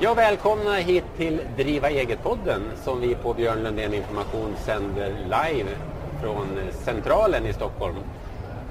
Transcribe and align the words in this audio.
Ja, 0.00 0.14
välkomna 0.14 0.74
hit 0.74 1.04
till 1.16 1.40
Driva 1.56 1.90
eget-podden 1.90 2.62
som 2.84 3.00
vi 3.00 3.14
på 3.14 3.34
Björn 3.34 3.62
Lundén 3.62 3.94
Information 3.94 4.54
sänder 4.64 5.10
live 5.24 5.70
från 6.22 6.46
Centralen 6.84 7.46
i 7.46 7.52
Stockholm. 7.52 7.96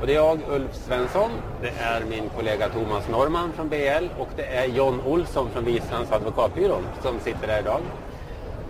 Och 0.02 0.07
det 0.07 0.13
är 0.13 0.16
jag, 0.16 0.39
Ulf 0.49 0.75
Svensson, 0.75 1.31
det 1.61 1.71
är 1.80 2.02
min 2.09 2.30
kollega 2.38 2.70
Thomas 2.70 3.09
Norman 3.09 3.52
från 3.55 3.70
BL 3.70 4.07
och 4.20 4.27
det 4.35 4.45
är 4.45 4.66
John 4.66 5.02
Olsson 5.05 5.49
från 5.49 5.66
Wistrands 5.66 6.11
advokatbyrå 6.11 6.77
som 7.02 7.20
sitter 7.20 7.48
här 7.48 7.59
idag. 7.59 7.81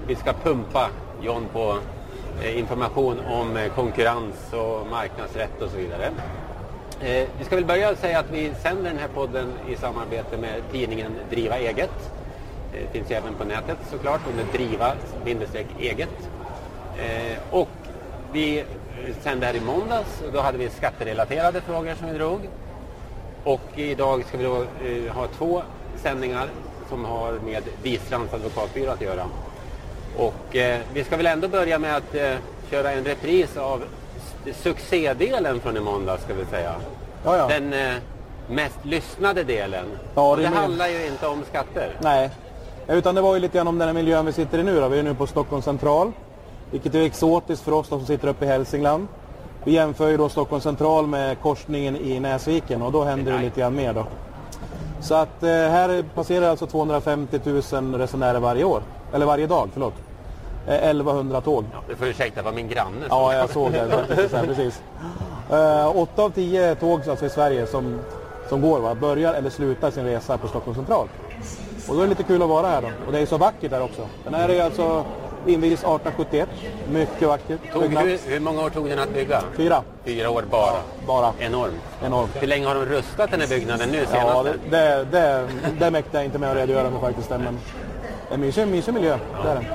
Vi 0.07 0.15
ska 0.15 0.33
pumpa 0.33 0.89
John 1.21 1.47
på 1.53 1.77
eh, 2.43 2.59
information 2.59 3.19
om 3.19 3.57
eh, 3.57 3.73
konkurrens 3.73 4.53
och 4.53 4.87
marknadsrätt 4.91 5.61
och 5.61 5.69
så 5.69 5.77
vidare. 5.77 6.05
Eh, 6.99 7.27
vi 7.37 7.45
ska 7.45 7.55
väl 7.55 7.65
börja 7.65 7.95
säga 7.95 8.19
att 8.19 8.31
vi 8.31 8.51
sänder 8.61 8.89
den 8.89 8.99
här 8.99 9.07
podden 9.07 9.53
i 9.69 9.75
samarbete 9.75 10.37
med 10.37 10.61
tidningen 10.71 11.11
Driva 11.29 11.57
eget. 11.57 12.11
Det 12.71 12.87
finns 12.91 13.11
ju 13.11 13.15
även 13.15 13.33
på 13.33 13.43
nätet 13.43 13.77
såklart 13.91 14.21
under 14.31 14.45
driva-eget. 14.53 16.29
Och 17.51 17.69
vi 18.31 18.63
sände 19.21 19.45
här 19.45 19.55
i 19.55 19.61
måndags 19.61 20.21
och 20.27 20.33
då 20.33 20.41
hade 20.41 20.57
vi 20.57 20.69
skatterelaterade 20.69 21.61
frågor 21.61 21.95
som 21.95 22.07
vi 22.07 22.13
drog. 22.13 22.39
Och 23.43 23.61
idag 23.75 24.25
ska 24.27 24.37
vi 24.37 24.43
då 24.43 24.65
ha 25.13 25.27
två 25.27 25.61
sändningar 25.95 26.47
som 26.89 27.05
har 27.05 27.33
med 27.33 27.63
Wislands 27.83 28.33
advokatbyrå 28.33 28.91
att 28.91 29.01
göra. 29.01 29.25
Och 30.17 30.55
eh, 30.55 30.79
vi 30.93 31.03
ska 31.03 31.17
väl 31.17 31.25
ändå 31.25 31.47
börja 31.47 31.79
med 31.79 31.95
att 31.95 32.15
eh, 32.15 32.35
köra 32.71 32.91
en 32.91 33.05
repris 33.05 33.57
av 33.57 33.83
succédelen 34.53 35.59
från 35.59 35.77
i 35.77 35.79
måndag 35.79 36.17
ska 36.17 36.33
vi 36.33 36.45
säga. 36.45 36.75
Ja, 37.25 37.37
ja. 37.37 37.47
Den 37.47 37.73
eh, 37.73 37.93
mest 38.49 38.85
lyssnade 38.85 39.43
delen. 39.43 39.85
Ja, 40.15 40.35
det 40.35 40.41
det 40.41 40.47
handlar 40.47 40.87
ju 40.87 41.05
inte 41.05 41.27
om 41.27 41.43
skatter. 41.49 41.89
Nej, 41.99 42.29
utan 42.87 43.15
det 43.15 43.21
var 43.21 43.33
ju 43.33 43.39
lite 43.39 43.57
grann 43.57 43.67
om 43.67 43.77
den 43.77 43.87
här 43.87 43.93
miljön 43.93 44.25
vi 44.25 44.31
sitter 44.31 44.59
i 44.59 44.63
nu 44.63 44.79
då. 44.79 44.87
Vi 44.87 44.99
är 44.99 45.03
nu 45.03 45.15
på 45.15 45.27
Stockholm 45.27 45.61
central, 45.61 46.11
vilket 46.71 46.95
är 46.95 47.01
exotiskt 47.01 47.63
för 47.63 47.71
oss 47.71 47.87
som 47.87 48.05
sitter 48.05 48.27
uppe 48.27 48.45
i 48.45 48.47
Hälsingland. 48.47 49.07
Vi 49.63 49.71
jämför 49.71 50.09
ju 50.09 50.17
då 50.17 50.29
Stockholm 50.29 50.61
central 50.61 51.07
med 51.07 51.41
korsningen 51.41 51.97
i 51.97 52.19
Näsviken 52.19 52.81
och 52.81 52.91
då 52.91 53.03
händer 53.03 53.31
det 53.31 53.39
lite 53.39 53.59
grann 53.59 53.75
mer 53.75 53.93
då. 53.93 54.05
Så 55.01 55.15
att 55.15 55.43
eh, 55.43 55.49
här 55.49 56.03
passerar 56.15 56.49
alltså 56.49 56.67
250 56.67 57.39
000 57.71 57.95
resenärer 57.95 58.39
varje 58.39 58.63
år, 58.63 58.81
eller 59.13 59.25
varje 59.25 59.47
dag, 59.47 59.69
förlåt. 59.73 59.93
Eh, 60.67 60.73
1100 60.73 61.41
tåg. 61.41 61.63
Ja, 61.73 61.79
du 61.89 61.95
får 61.95 62.07
ursäkta, 62.07 62.41
det 62.41 62.45
var 62.45 62.51
min 62.51 62.67
granne 62.67 62.99
som... 62.99 63.07
Ja, 63.09 63.33
jag 63.33 63.49
såg 63.49 63.71
det. 63.71 64.29
så 64.29 64.37
här, 64.37 64.45
precis. 64.45 64.81
Eh, 65.51 65.97
åtta 65.97 66.23
av 66.23 66.29
tio 66.29 66.75
tåg 66.75 67.09
alltså 67.09 67.25
i 67.25 67.29
Sverige 67.29 67.67
som, 67.67 67.99
som 68.49 68.61
går 68.61 68.79
va, 68.79 68.95
börjar 68.95 69.33
eller 69.33 69.49
slutar 69.49 69.91
sin 69.91 70.05
resa 70.05 70.37
på 70.37 70.47
Stockholm 70.47 70.75
central. 70.75 71.07
Och 71.87 71.95
då 71.95 72.01
är 72.01 72.03
det 72.03 72.09
lite 72.09 72.23
kul 72.23 72.41
att 72.41 72.49
vara 72.49 72.67
här 72.67 72.81
då. 72.81 72.87
Och 73.05 73.11
det 73.11 73.19
är 73.19 73.25
så 73.25 73.37
vackert 73.37 73.71
här 73.71 73.81
också. 73.81 74.07
Den 74.23 74.33
här 74.33 74.49
är 74.49 74.63
alltså 74.63 75.05
invigdes 75.47 75.79
1871. 75.79 76.49
Mycket 76.89 77.27
vackert. 77.27 77.59
Tog, 77.73 77.83
hur, 77.83 78.29
hur 78.29 78.39
många 78.39 78.61
år 78.61 78.69
tog 78.69 78.89
den 78.89 78.99
att 78.99 79.13
bygga? 79.13 79.41
Fyra. 79.57 79.83
Fyra 80.05 80.29
år 80.29 80.43
bara. 80.51 80.77
Bara. 81.07 81.33
Enormt. 81.39 81.73
Enormt. 82.05 82.31
Hur 82.33 82.47
länge 82.47 82.67
har 82.67 82.75
de 82.75 82.85
rustat 82.85 83.31
den 83.31 83.41
här 83.41 83.47
byggnaden 83.47 83.89
nu 83.89 84.05
senast? 84.05 84.27
Ja, 84.27 84.43
det, 84.43 84.77
det, 84.77 85.05
det, 85.11 85.47
det 85.79 85.91
mäktar 85.91 86.19
jag 86.19 86.25
inte 86.25 86.39
med 86.39 86.51
att 86.51 86.57
redogöra 86.57 86.91
för 86.91 86.99
faktiskt. 86.99 87.29
Men 87.29 87.41
det 87.41 87.49
är 88.29 88.33
en 88.33 88.39
mysig, 88.39 88.67
mysig 88.67 88.93
miljö. 88.93 89.17
Det 89.43 89.49
är 89.49 89.55
det. 89.55 89.65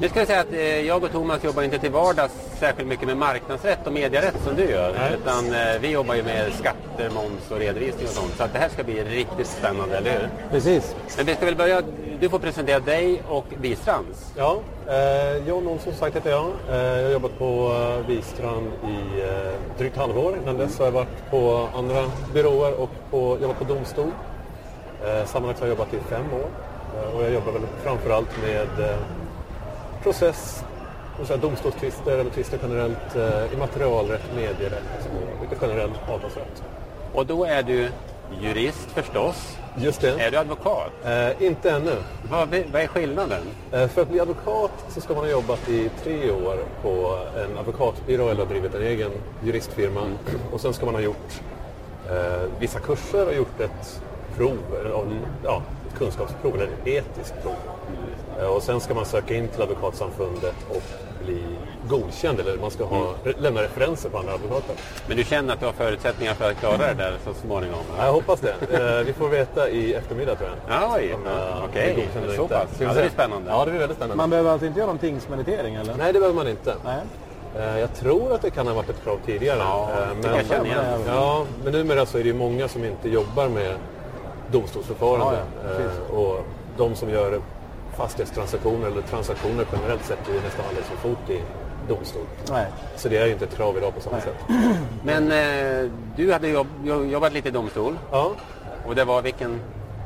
Nu 0.00 0.08
ska 0.08 0.18
jag 0.18 0.28
säga 0.28 0.40
att 0.40 0.52
eh, 0.52 0.80
jag 0.80 1.04
och 1.04 1.12
Thomas 1.12 1.44
jobbar 1.44 1.62
inte 1.62 1.78
till 1.78 1.90
vardags 1.90 2.32
särskilt 2.58 2.88
mycket 2.88 3.06
med 3.06 3.16
marknadsrätt 3.16 3.86
och 3.86 3.92
medierätt 3.92 4.36
som 4.44 4.56
du 4.56 4.70
gör. 4.70 4.90
Utan 4.90 5.54
eh, 5.54 5.80
vi 5.80 5.90
jobbar 5.90 6.14
ju 6.14 6.22
med 6.22 6.52
skatter, 6.52 7.10
moms 7.14 7.50
och 7.50 7.58
redovisning 7.58 8.06
och 8.06 8.12
sånt. 8.12 8.32
Så 8.36 8.42
att 8.42 8.52
det 8.52 8.58
här 8.58 8.68
ska 8.68 8.84
bli 8.84 9.04
riktigt 9.04 9.46
spännande, 9.46 9.96
eller 9.96 10.10
hur? 10.10 10.28
Precis. 10.50 10.96
Men 11.16 11.26
vi 11.26 11.34
ska 11.34 11.44
väl 11.44 11.56
börja, 11.56 11.82
du 12.20 12.28
får 12.28 12.38
presentera 12.38 12.80
dig 12.80 13.22
och 13.28 13.44
Wisrands. 13.60 14.32
Ja, 14.36 14.60
eh, 14.88 15.48
John 15.48 15.68
Olsson 15.68 15.94
sagt 15.94 16.16
heter 16.16 16.30
jag. 16.30 16.46
Eh, 16.70 16.76
jag 16.76 17.04
har 17.04 17.10
jobbat 17.10 17.38
på 17.38 17.72
eh, 17.72 18.06
Wistrand 18.08 18.66
i 18.84 19.20
eh, 19.20 19.78
drygt 19.78 19.96
halvår. 19.96 20.34
Innan 20.42 20.56
dess 20.58 20.78
har 20.78 20.84
jag 20.84 20.92
varit 20.92 21.30
på 21.30 21.68
andra 21.76 22.04
byråer 22.34 22.80
och 22.80 22.90
på, 23.10 23.38
jobbat 23.42 23.58
på 23.58 23.64
domstol. 23.64 24.10
Eh, 25.06 25.26
sammanlagt 25.26 25.60
har 25.60 25.66
jag 25.66 25.78
jobbat 25.78 25.94
i 25.94 25.98
fem 26.10 26.32
år. 26.32 26.48
Eh, 26.96 27.16
och 27.16 27.24
jag 27.24 27.32
jobbar 27.32 27.52
väl 27.52 27.62
framförallt 27.82 28.42
med 28.42 28.68
process, 30.08 30.64
och 31.20 31.26
så 31.26 31.32
här 31.34 31.40
domstolstvister 31.40 32.12
eller 32.12 32.30
tvister 32.30 32.58
generellt, 32.62 33.16
eh, 33.16 33.54
immaterialrätt, 33.54 34.22
medierätt 34.34 35.08
och 35.12 35.42
lite 35.42 35.56
generell 35.66 35.90
avtalsrätt. 36.08 36.62
Och 37.12 37.26
då 37.26 37.44
är 37.44 37.62
du 37.62 37.88
jurist 38.40 38.90
förstås. 38.90 39.56
Just 39.76 40.00
det. 40.00 40.20
Är 40.20 40.30
du 40.30 40.36
advokat? 40.36 40.90
Eh, 41.04 41.42
inte 41.46 41.70
ännu. 41.70 41.96
Vad, 42.30 42.48
vad 42.72 42.82
är 42.82 42.86
skillnaden? 42.86 43.40
Eh, 43.72 43.88
För 43.88 44.02
att 44.02 44.08
bli 44.08 44.20
advokat 44.20 44.70
så 44.88 45.00
ska 45.00 45.14
man 45.14 45.24
ha 45.24 45.30
jobbat 45.30 45.68
i 45.68 45.90
tre 46.04 46.30
år 46.30 46.56
på 46.82 47.18
en 47.36 47.58
advokatbyrå 47.58 48.28
eller 48.28 48.46
drivit 48.46 48.74
en 48.74 48.82
egen 48.82 49.10
juristfirma. 49.44 50.00
Och 50.52 50.60
sen 50.60 50.74
ska 50.74 50.84
man 50.86 50.94
ha 50.94 51.02
gjort 51.02 51.40
eh, 52.10 52.42
vissa 52.58 52.78
kurser 52.80 53.26
och 53.26 53.34
gjort 53.34 53.60
ett 53.60 54.02
prov, 54.36 54.58
eller, 54.80 54.90
ja, 55.44 55.62
ett 55.88 55.98
kunskapsprov 55.98 56.54
eller 56.54 56.64
ett 56.64 56.86
etiskt 56.86 57.34
prov. 57.42 57.52
Eh, 57.52 58.17
och 58.46 58.62
sen 58.62 58.80
ska 58.80 58.94
man 58.94 59.04
söka 59.06 59.34
in 59.34 59.48
till 59.48 59.62
Advokatsamfundet 59.62 60.54
och 60.70 60.82
bli 61.24 61.42
godkänd 61.88 62.40
eller 62.40 62.56
man 62.58 62.70
ska 62.70 62.84
ha, 62.84 63.14
lämna 63.38 63.62
referenser 63.62 64.08
på 64.08 64.18
andra 64.18 64.32
advokater. 64.34 64.74
Men 65.08 65.16
du 65.16 65.24
känner 65.24 65.54
att 65.54 65.60
du 65.60 65.66
har 65.66 65.72
förutsättningar 65.72 66.34
för 66.34 66.50
att 66.50 66.56
klara 66.60 66.76
det 66.76 66.94
där 66.94 67.14
så 67.24 67.34
småningom? 67.34 67.78
Ja, 67.98 68.04
Jag 68.04 68.12
hoppas 68.12 68.40
det. 68.40 68.50
Eh, 68.98 69.06
Vi 69.06 69.12
får 69.12 69.28
veta 69.28 69.68
i 69.70 69.94
eftermiddag 69.94 70.34
tror 70.34 70.48
jag. 70.68 70.80
Ja, 70.82 70.94
oj. 70.96 71.14
Om, 71.14 71.20
Ja, 71.26 71.30
eh, 71.58 71.64
Okej, 71.70 72.08
eller 72.24 72.36
så 72.36 72.48
pass. 72.48 72.66
Ja, 72.80 72.88
det 72.92 73.00
blir 73.00 73.10
spännande. 73.10 73.50
Ja, 73.50 73.64
det 73.64 73.70
blir 73.70 73.80
väldigt 73.80 73.96
spännande. 73.96 74.16
Man 74.16 74.30
behöver 74.30 74.50
alltså 74.50 74.66
inte 74.66 74.78
göra 74.78 74.86
någon 74.90 74.98
tingsmeritering 74.98 75.74
eller? 75.74 75.94
Nej, 75.94 76.12
det 76.12 76.18
behöver 76.18 76.36
man 76.36 76.48
inte. 76.48 76.74
Nej. 76.84 77.00
Eh, 77.56 77.78
Jag 77.80 77.94
tror 77.94 78.32
att 78.34 78.42
det 78.42 78.50
kan 78.50 78.66
ha 78.66 78.74
varit 78.74 78.88
ett 78.90 79.04
krav 79.04 79.18
tidigare. 79.26 79.58
Ja, 79.58 79.88
Eh, 79.92 80.16
det 80.16 80.28
kan 80.28 80.36
jag 80.36 80.46
känna 80.46 80.66
igen. 80.66 81.00
Ja, 81.06 81.44
men 81.64 81.72
numera 81.72 82.06
så 82.06 82.18
är 82.18 82.22
det 82.22 82.28
ju 82.28 82.34
många 82.34 82.68
som 82.68 82.84
inte 82.84 83.08
jobbar 83.08 83.48
med 83.48 83.74
domstolsförfarande. 84.50 85.38
Ja, 85.64 85.70
ja. 85.78 85.84
Eh, 86.14 86.16
och 86.20 86.40
de 86.76 86.94
som 86.94 87.10
gör 87.10 87.40
fastighetstransaktioner 87.98 88.86
eller 88.86 89.02
transaktioner 89.02 89.66
generellt 89.72 90.04
sett 90.04 90.28
är 90.28 90.32
ju 90.32 90.40
nästan 90.40 90.64
aldrig 90.68 90.84
som 90.86 90.96
fot 90.96 91.30
i 91.30 91.40
domstol. 91.88 92.22
Nej. 92.50 92.66
Så 92.96 93.08
det 93.08 93.16
är 93.16 93.26
ju 93.26 93.32
inte 93.32 93.44
ett 93.44 93.56
krav 93.56 93.76
idag 93.76 93.94
på 93.94 94.00
samma 94.00 94.20
sätt. 94.20 94.34
Men 95.04 95.32
eh, 95.32 95.90
du 96.16 96.32
hade 96.32 96.48
jobb, 96.48 96.66
jo- 96.84 97.04
jobbat 97.04 97.32
lite 97.32 97.48
i 97.48 97.50
domstol 97.50 97.98
Ja, 98.12 98.32
och 98.86 98.94
det 98.94 99.04
var 99.04 99.22
vilken 99.22 99.60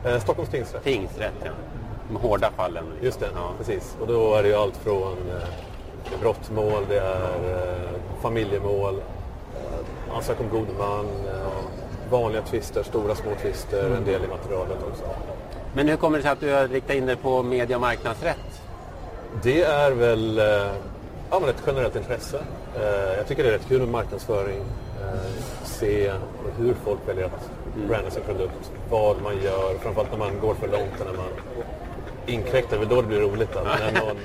eh, 0.04 0.18
Stockholms 0.20 0.50
tingsrätt. 0.50 0.84
tingsrätt? 0.84 1.32
Ja. 1.44 1.50
De 2.08 2.16
hårda 2.28 2.50
fallen. 2.56 2.84
liksom. 2.90 3.04
Just 3.06 3.20
det, 3.20 3.26
Ja. 3.34 3.50
precis. 3.58 3.96
Och 4.00 4.06
då 4.06 4.34
är 4.34 4.42
det 4.42 4.48
ju 4.48 4.54
allt 4.54 4.76
från 4.76 5.12
eh, 5.12 6.18
brottmål, 6.20 6.82
det 6.88 6.98
är 6.98 7.56
eh, 7.56 7.90
familjemål, 8.22 8.94
eh, 9.56 10.16
ansökan 10.16 10.46
om 10.50 10.58
god 10.58 10.68
man, 10.78 11.06
eh, 11.06 12.10
vanliga 12.10 12.42
tvister, 12.42 12.82
stora 12.82 13.14
små 13.14 13.30
tvister, 13.42 13.90
en 13.96 14.04
del 14.04 14.24
i 14.24 14.28
materialet 14.28 14.78
också. 14.90 15.04
Men 15.74 15.88
hur 15.88 15.96
kommer 15.96 16.18
det 16.18 16.22
sig 16.22 16.32
att 16.32 16.40
du 16.40 16.52
har 16.52 16.68
riktat 16.68 16.96
in 16.96 17.06
dig 17.06 17.16
på 17.16 17.42
media 17.42 17.76
och 17.76 17.80
marknadsrätt? 17.80 18.62
Det 19.42 19.62
är 19.62 19.90
väl 19.90 20.38
eh, 20.38 20.44
ja, 21.30 21.40
men 21.40 21.48
ett 21.48 21.62
generellt 21.66 21.96
intresse. 21.96 22.38
Eh, 22.76 23.16
jag 23.16 23.28
tycker 23.28 23.42
det 23.42 23.48
är 23.48 23.52
rätt 23.52 23.68
kul 23.68 23.80
med 23.80 23.88
marknadsföring, 23.88 24.60
eh, 25.00 25.42
se 25.64 26.12
hur 26.58 26.74
folk 26.84 27.00
väljer 27.06 27.24
att 27.24 27.50
branda 27.88 28.10
sin 28.10 28.22
produkt, 28.22 28.72
vad 28.90 29.22
man 29.22 29.42
gör, 29.42 29.78
framförallt 29.78 30.10
när 30.10 30.18
man 30.18 30.40
går 30.40 30.54
för 30.54 30.68
långt 30.68 31.00
och 31.00 31.06
när 31.06 31.16
man 31.16 31.30
inkräktar, 32.26 32.78
det 32.78 32.84
är 32.84 32.88
då 32.88 33.02
det 33.02 33.08
blir 33.08 33.20
roligt. 33.20 33.54
När, 33.54 33.92
någon, 34.06 34.16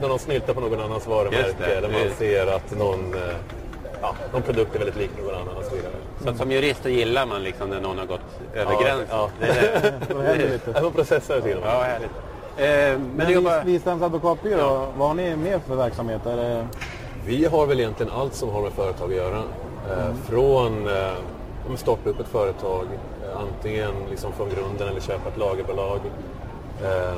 när 0.00 0.08
någon 0.08 0.18
snyltar 0.18 0.54
på 0.54 0.60
någon 0.60 0.80
annans 0.80 1.06
varumärke 1.06 1.64
eller 1.64 1.88
man 1.88 2.02
just. 2.02 2.18
ser 2.18 2.46
att 2.46 2.78
någon, 2.78 3.14
ja, 4.02 4.14
någon 4.32 4.42
produkt 4.42 4.74
är 4.74 4.78
väldigt 4.78 4.96
lik 4.96 5.10
någon 5.24 5.34
annan 5.34 5.56
och 5.56 5.64
så 5.64 5.74
vidare. 5.74 5.92
Så 6.22 6.28
att 6.30 6.36
som 6.36 6.52
jurist 6.52 6.82
så 6.82 6.88
gillar 6.88 7.26
man 7.26 7.42
liksom 7.42 7.70
när 7.70 7.80
någon 7.80 7.98
har 7.98 8.06
gått 8.06 8.20
över 8.54 8.72
Ja, 8.72 8.80
gränsen. 8.80 9.06
ja. 9.10 9.28
Det 9.40 9.46
det. 9.46 10.14
Det 10.38 10.48
lite. 10.52 10.70
Jag 10.70 10.82
får 10.82 10.90
processa 10.90 11.34
det 11.36 11.42
till 11.42 11.56
och 11.56 11.62
med. 11.62 11.74
Ja, 11.74 11.82
härligt. 11.82 12.10
Eh, 12.56 12.98
men 12.98 13.16
Men 13.16 13.32
jobbar... 13.32 14.04
Advokatbyrå, 14.04 14.86
vad 14.98 15.08
har 15.08 15.14
ni 15.14 15.36
mer 15.36 15.58
för 15.58 15.74
verksamhet? 15.76 16.26
Är 16.26 16.36
det... 16.36 16.66
Vi 17.26 17.44
har 17.44 17.66
väl 17.66 17.80
egentligen 17.80 18.12
allt 18.12 18.34
som 18.34 18.48
har 18.48 18.62
med 18.62 18.72
företag 18.72 19.10
att 19.10 19.16
göra. 19.16 19.36
Eh, 19.90 20.14
Från 20.28 20.86
eh, 20.88 21.12
om 21.68 21.76
starta 21.76 22.10
upp 22.10 22.20
ett 22.20 22.28
företag, 22.28 22.86
eh, 23.24 23.40
antingen 23.40 23.90
liksom 24.10 24.32
från 24.32 24.48
grunden 24.48 24.88
eller 24.88 25.00
köpa 25.00 25.28
ett 25.28 25.36
lagerbolag. 25.38 26.00
Eh, 26.84 27.14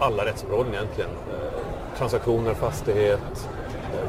alla 0.00 0.24
rättsområden 0.24 0.74
egentligen. 0.74 1.10
Eh, 1.10 1.98
transaktioner, 1.98 2.54
fastighet, 2.54 3.48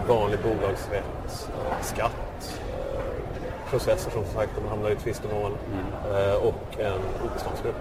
vanlig 0.07 0.39
bolagsrätt, 0.39 1.49
eh, 1.55 1.81
skatt, 1.81 2.59
eh, 2.93 3.69
processer 3.69 4.11
som 4.11 4.25
sagt 4.25 4.57
om 4.57 4.63
man 4.63 4.71
hamnar 4.73 4.89
i 4.89 4.95
tvistemål 4.95 5.51
eh, 6.11 6.33
och 6.33 6.79
en 6.79 6.99
obeståndsgrupp. 7.31 7.75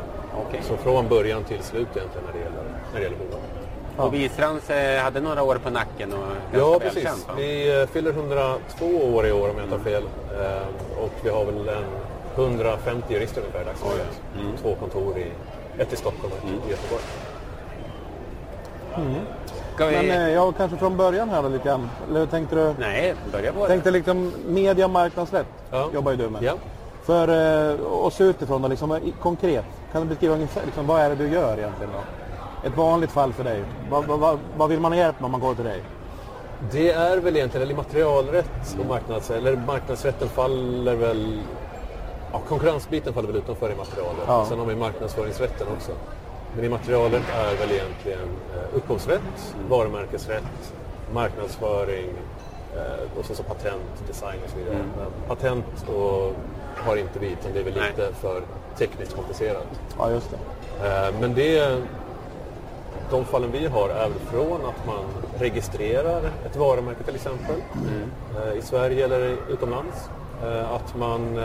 Okej. 0.49 0.61
Så 0.63 0.77
från 0.77 1.09
början 1.09 1.45
till 1.45 1.63
slut 1.63 1.89
egentligen 1.97 2.27
när 2.27 2.33
det 2.33 2.39
gäller, 2.39 2.63
när 2.93 3.01
det 3.01 3.03
gäller 3.05 3.17
bolag. 3.17 3.41
Och 3.97 4.15
Wisrands 4.15 4.71
eh, 4.71 5.03
hade 5.03 5.21
några 5.21 5.43
år 5.43 5.57
på 5.65 5.71
nacken 5.71 6.13
och 6.13 6.19
ganska 6.19 6.59
Ja, 6.59 6.79
precis. 6.79 7.05
va? 7.29 7.35
Vi 7.37 7.87
fyller 7.93 8.11
102 8.11 8.87
år 8.87 9.27
i 9.27 9.33
år 9.33 9.49
om 9.51 9.57
jag 9.57 9.65
inte 9.65 9.77
har 9.77 9.85
fel. 9.85 10.03
Och 11.01 11.11
vi 11.23 11.31
har 11.31 11.45
väl 11.45 11.69
en 11.69 11.85
150 12.37 13.13
jurister 13.15 13.41
ungefär 13.41 13.61
i 13.61 13.65
dagsläget. 13.65 14.21
Två 14.63 14.75
kontor 14.75 15.19
i 15.19 15.27
Ett 15.79 15.93
i 15.93 15.97
Stockholm 15.97 16.33
och 16.33 16.39
ett 16.39 16.45
Mm. 16.45 16.55
i 16.69 16.71
Göteborg. 16.71 17.03
Ska 18.93 19.01
vi... 19.87 19.97
Men 19.97 20.11
eh, 20.11 20.31
ja, 20.35 20.53
kanske 20.53 20.77
från 20.77 20.97
början 20.97 21.29
här 21.31 21.43
då 21.43 21.49
lite 21.49 21.65
grann. 21.69 21.91
Eller 22.11 22.27
tänkte 22.27 22.55
du? 22.57 22.75
Nej, 22.79 23.15
börja 23.33 23.53
på 23.53 23.61
det. 23.63 23.67
Tänkte 23.69 23.91
liksom 23.91 24.33
media 24.47 24.85
och 24.85 24.91
marknadsrätt 24.91 25.47
Ja. 25.71 25.89
jobbar 25.95 26.11
ju 26.11 26.17
du 26.17 26.29
med. 26.31 26.43
Ja. 26.43 26.53
För 27.03 27.29
eh, 27.73 27.93
oss 27.93 28.21
utifrån 28.21 28.63
då, 28.63 28.69
liksom, 28.69 28.93
i- 28.97 29.15
konkret, 29.23 29.65
kan 29.93 30.03
du 30.03 30.09
beskriva 30.09 30.35
ungefär 30.35 30.63
liksom, 30.67 30.87
vad 30.87 31.01
är 31.01 31.09
det 31.09 31.15
du 31.15 31.29
gör 31.29 31.59
egentligen 31.59 31.93
då? 31.93 32.69
Ett 32.69 32.77
vanligt 32.77 33.11
fall 33.11 33.33
för 33.33 33.45
dig. 33.45 33.63
Vad, 33.91 34.05
vad, 34.05 34.39
vad, 34.57 34.69
vill 34.71 34.81
man 34.81 34.93
ha 34.93 34.99
hjälp 34.99 35.21
med 35.21 35.25
om 35.25 35.33
man 35.33 35.41
går 35.41 35.55
till 35.55 35.65
dig? 35.65 35.83
Det 36.73 36.91
är 36.93 37.17
väl 37.19 37.37
egentligen, 37.37 37.63
eller 37.63 37.73
immaterialrätt 37.75 38.77
och 38.81 38.87
marknadsrätt, 38.87 39.37
eller 39.39 39.57
marknadsrätten 39.67 40.29
faller 40.29 40.95
väl... 40.95 41.41
Ja, 42.33 42.41
konkurrensbiten 42.49 43.13
faller 43.15 43.27
väl 43.29 43.37
utanför 43.37 43.73
immaterialrätt. 43.73 44.25
Ja. 44.27 44.47
Sen 44.49 44.59
har 44.59 44.67
vi 44.67 44.77
marknadsföringsrätten 44.77 45.67
också. 45.77 45.93
Men 46.57 46.65
immaterialrätt 46.65 47.29
är 47.35 47.57
väl 47.57 47.71
egentligen 47.73 48.29
eh, 48.55 48.77
upphovsrätt, 48.77 49.55
varumärkesrätt, 49.69 50.75
marknadsföring 51.13 52.11
eh, 52.77 53.19
och 53.19 53.25
sen 53.25 53.37
så 53.37 53.43
patent, 53.43 54.07
design 54.07 54.39
och 54.45 54.51
så 54.51 54.57
vidare. 54.59 54.77
Men 54.97 55.07
patent 55.29 55.89
och 55.89 56.33
har 56.77 56.97
inte 56.97 57.19
vi, 57.19 57.27
utan 57.27 57.53
det 57.53 57.61
är 57.61 57.65
väl 57.65 57.75
Nej. 57.77 57.91
lite 57.91 58.13
för 58.15 58.43
tekniskt 58.79 59.15
komplicerat. 59.17 59.67
Ja, 59.99 60.11
just 60.11 60.31
det. 60.31 60.39
Eh, 60.89 61.15
Men 61.21 61.35
det, 61.35 61.77
de 63.11 63.25
fallen 63.25 63.51
vi 63.53 63.67
har 63.67 63.89
är 63.89 64.11
från 64.31 64.61
att 64.67 64.87
man 64.87 65.05
registrerar 65.39 66.23
ett 66.47 66.57
varumärke 66.57 67.03
till 67.05 67.15
exempel 67.15 67.57
eh, 68.37 68.59
i 68.59 68.63
Sverige 68.63 69.05
eller 69.05 69.37
utomlands. 69.51 70.11
Att 70.71 70.97
man 70.97 71.41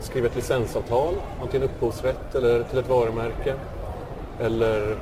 skriver 0.00 0.28
ett 0.28 0.36
licensavtal, 0.36 1.14
antingen 1.42 1.68
upphovsrätt 1.68 2.34
eller 2.34 2.62
till 2.62 2.78
ett 2.78 2.88
varumärke. 2.88 3.54
Eller 4.40 4.96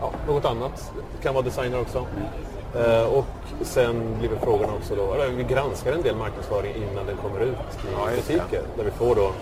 ja, 0.00 0.10
något 0.26 0.44
annat. 0.44 0.92
Det 1.16 1.22
kan 1.22 1.34
vara 1.34 1.44
designer 1.44 1.80
också. 1.80 2.06
Eh, 2.78 3.02
Och 3.02 3.24
sen 3.62 4.16
blir 4.18 4.30
frågan 4.42 4.70
också 4.70 4.94
då, 4.96 5.14
eller 5.14 5.28
vi 5.28 5.42
granskar 5.44 5.92
en 5.92 6.02
del 6.02 6.16
marknadsföring 6.16 6.74
innan 6.74 7.06
den 7.06 7.16
kommer 7.16 7.40
ut 7.40 7.48
i 7.54 7.86
Ja, 7.92 8.06
butiker. 8.16 8.62
Där 8.76 8.84
vi 8.84 8.90
får 8.90 9.14
då 9.14 9.32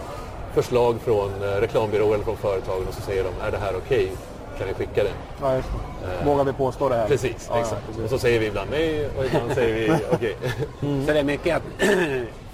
förslag 0.55 0.97
från 1.05 1.31
eh, 1.43 1.47
reklambyråer 1.61 2.15
eller 2.15 2.25
från 2.25 2.37
företagen 2.37 2.87
och 2.89 2.95
så 2.95 3.01
säger 3.01 3.25
de, 3.25 3.47
är 3.47 3.51
det 3.51 3.59
här 3.59 3.73
okej? 3.77 4.13
Kan 4.59 4.69
vi 4.69 4.75
skicka 4.75 5.03
det? 5.05 5.11
Ja, 5.43 5.55
just 5.57 5.69
det. 6.21 6.25
Vågar 6.27 6.45
vi 6.45 6.53
påstå 6.53 6.89
det 6.89 6.95
här? 6.95 7.09
Precis, 7.09 7.47
Ja, 7.51 7.55
ja, 7.57 7.61
exakt. 7.61 7.87
precis. 7.87 8.05
Och 8.05 8.11
så 8.11 8.19
säger 8.19 8.41
vi 8.41 8.47
ibland 8.47 8.71
nej 8.71 9.09
och 9.19 9.25
ibland 9.25 9.53
säger 9.55 9.75
vi 9.75 10.05
okej. 10.13 10.37
Så 11.07 11.13
det 11.13 11.19
är 11.19 11.25
mycket 11.25 11.57
att 11.57 11.63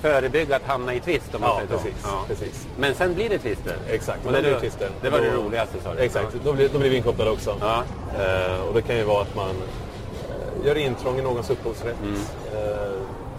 förebygga 0.01 0.57
att 0.57 0.63
hamna 0.67 0.95
i 0.95 1.01
tvist 1.01 1.35
om 1.35 1.41
man 1.41 1.51
Ja, 1.51 1.57
säger 1.79 1.95
så. 2.03 2.09
precis, 2.27 2.39
precis. 2.41 2.67
Men 2.79 2.95
sen 2.95 3.15
blir 3.15 3.29
det 3.29 3.39
tvister. 3.39 3.77
Exakt, 3.91 4.27
Och 4.27 4.33
det, 4.33 4.39
det 4.39 4.43
blir 4.51 4.61
tvister. 4.61 4.89
det 5.03 5.11
var 5.11 5.19
det 5.19 5.31
Då- 5.31 5.43
roligaste 5.43 5.77
sa 5.85 5.95
du. 5.95 6.01
Exakt, 6.01 6.27
då 6.45 6.53
blir, 6.53 6.69
då 6.69 6.79
blir 6.79 6.91
vi 6.91 6.97
inkopplade 6.97 7.31
också. 7.31 7.57
Ja. 7.61 7.83
Eh, 8.25 8.61
och 8.69 8.75
det 8.75 8.83
kan 8.83 8.97
ju 8.97 9.05
vara 9.05 9.23
att 9.23 9.35
man 9.37 9.51
eh, 9.51 10.67
gör 10.67 10.77
intrång 10.79 11.19
i 11.19 11.23
någons 11.23 11.51
upphovsrätt. 11.51 11.97
Mm. 12.03 12.15
Eh, 12.55 12.91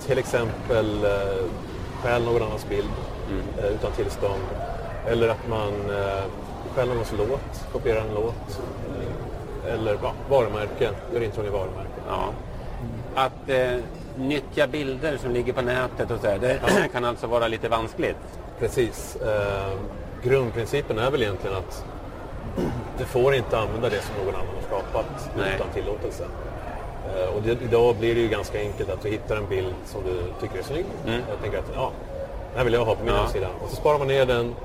till 0.07 0.17
exempel 0.17 1.05
eh, 1.05 1.11
stjäl 2.03 2.23
någon 2.23 2.41
annans 2.41 2.65
bild 2.69 2.87
Mm. 3.31 3.43
eh, 3.59 3.65
utan 3.75 3.91
tillstånd. 3.91 4.41
Eller 5.07 5.29
att 5.29 5.47
man 5.49 5.73
eh, 5.89 6.23
stjäl 6.75 6.87
någons 6.87 7.13
låt, 7.17 7.71
kopierar 7.73 8.01
en 8.01 8.13
låt. 8.15 8.59
Eh, 9.65 9.73
eller 9.73 9.97
ja, 10.03 10.13
varumärke, 10.29 10.89
gör 11.13 11.23
intrång 11.23 11.45
i 11.45 11.49
varumärke. 11.49 11.89
Ja. 12.07 12.29
Att 13.15 13.49
eh, 13.49 13.77
nyttja 14.17 14.67
bilder 14.67 15.17
som 15.17 15.31
ligger 15.31 15.53
på 15.53 15.61
nätet 15.61 16.11
och 16.11 16.19
så 16.21 16.27
här, 16.27 16.37
det 16.37 16.59
kan 16.93 17.05
alltså 17.05 17.27
vara 17.27 17.47
lite 17.47 17.69
vanskligt. 17.69 18.17
Precis. 18.59 19.15
Eh, 19.15 19.73
grundprincipen 20.23 20.99
är 20.99 21.11
väl 21.11 21.21
egentligen 21.21 21.55
att 21.57 21.85
du 22.97 23.05
får 23.05 23.35
inte 23.35 23.57
använda 23.59 23.89
det 23.89 24.01
som 24.01 24.25
någon 24.25 24.35
annan 24.35 24.55
har 24.55 24.61
skapat 24.67 25.29
Nej. 25.37 25.51
utan 25.55 25.67
tillåtelse. 25.73 26.23
Eh, 27.15 27.35
och 27.35 27.41
det, 27.41 27.51
idag 27.61 27.95
blir 27.95 28.15
det 28.15 28.21
ju 28.21 28.27
ganska 28.27 28.59
enkelt 28.59 28.89
att 28.89 29.01
du 29.01 29.09
hittar 29.09 29.35
en 29.37 29.47
bild 29.49 29.73
som 29.85 30.03
du 30.03 30.23
tycker 30.41 30.59
är 30.59 30.63
snygg. 30.63 30.85
Jag 31.05 31.41
tänker 31.41 31.57
att 31.59 31.71
ja, 31.75 31.91
den 32.49 32.57
här 32.57 32.63
vill 32.63 32.73
jag 32.73 32.85
ha 32.85 32.95
på 32.95 32.99
min 33.03 33.09
Mm. 33.09 33.15
Ja. 33.17 33.23
hemsida. 33.23 33.47
Och 33.63 33.69
så 33.69 33.75
sparar 33.75 33.97
man 33.99 34.07
ner 34.07 34.25
den, 34.25 34.55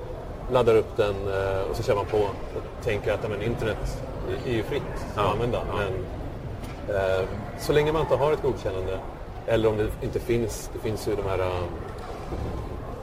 laddar 0.53 0.75
upp 0.77 0.97
den 0.97 1.15
eh, 1.29 1.61
och 1.71 1.77
så 1.77 1.83
kör 1.83 1.95
man 1.95 2.05
på 2.07 2.17
och 2.19 2.85
tänker 2.85 3.13
att 3.13 3.21
ja, 3.23 3.29
men, 3.29 3.43
internet 3.43 4.03
är 4.47 4.53
ju 4.53 4.63
fritt 4.63 4.83
att 4.97 5.17
Ja. 5.17 5.23
använda. 5.33 5.59
Ja. 5.69 5.75
Men 5.79 6.97
eh, 6.97 7.27
så 7.59 7.73
länge 7.73 7.93
man 7.93 8.03
inte 8.03 8.15
har 8.17 8.33
ett 8.33 8.43
godkännande 8.43 8.99
eller 9.47 9.69
om 9.69 9.77
det 9.77 9.89
inte 10.03 10.21
finns, 10.21 10.71
det 10.73 10.79
finns 10.79 11.09
ju 11.09 11.17
de 11.17 11.23
här 11.29 11.39
eh, 11.39 11.61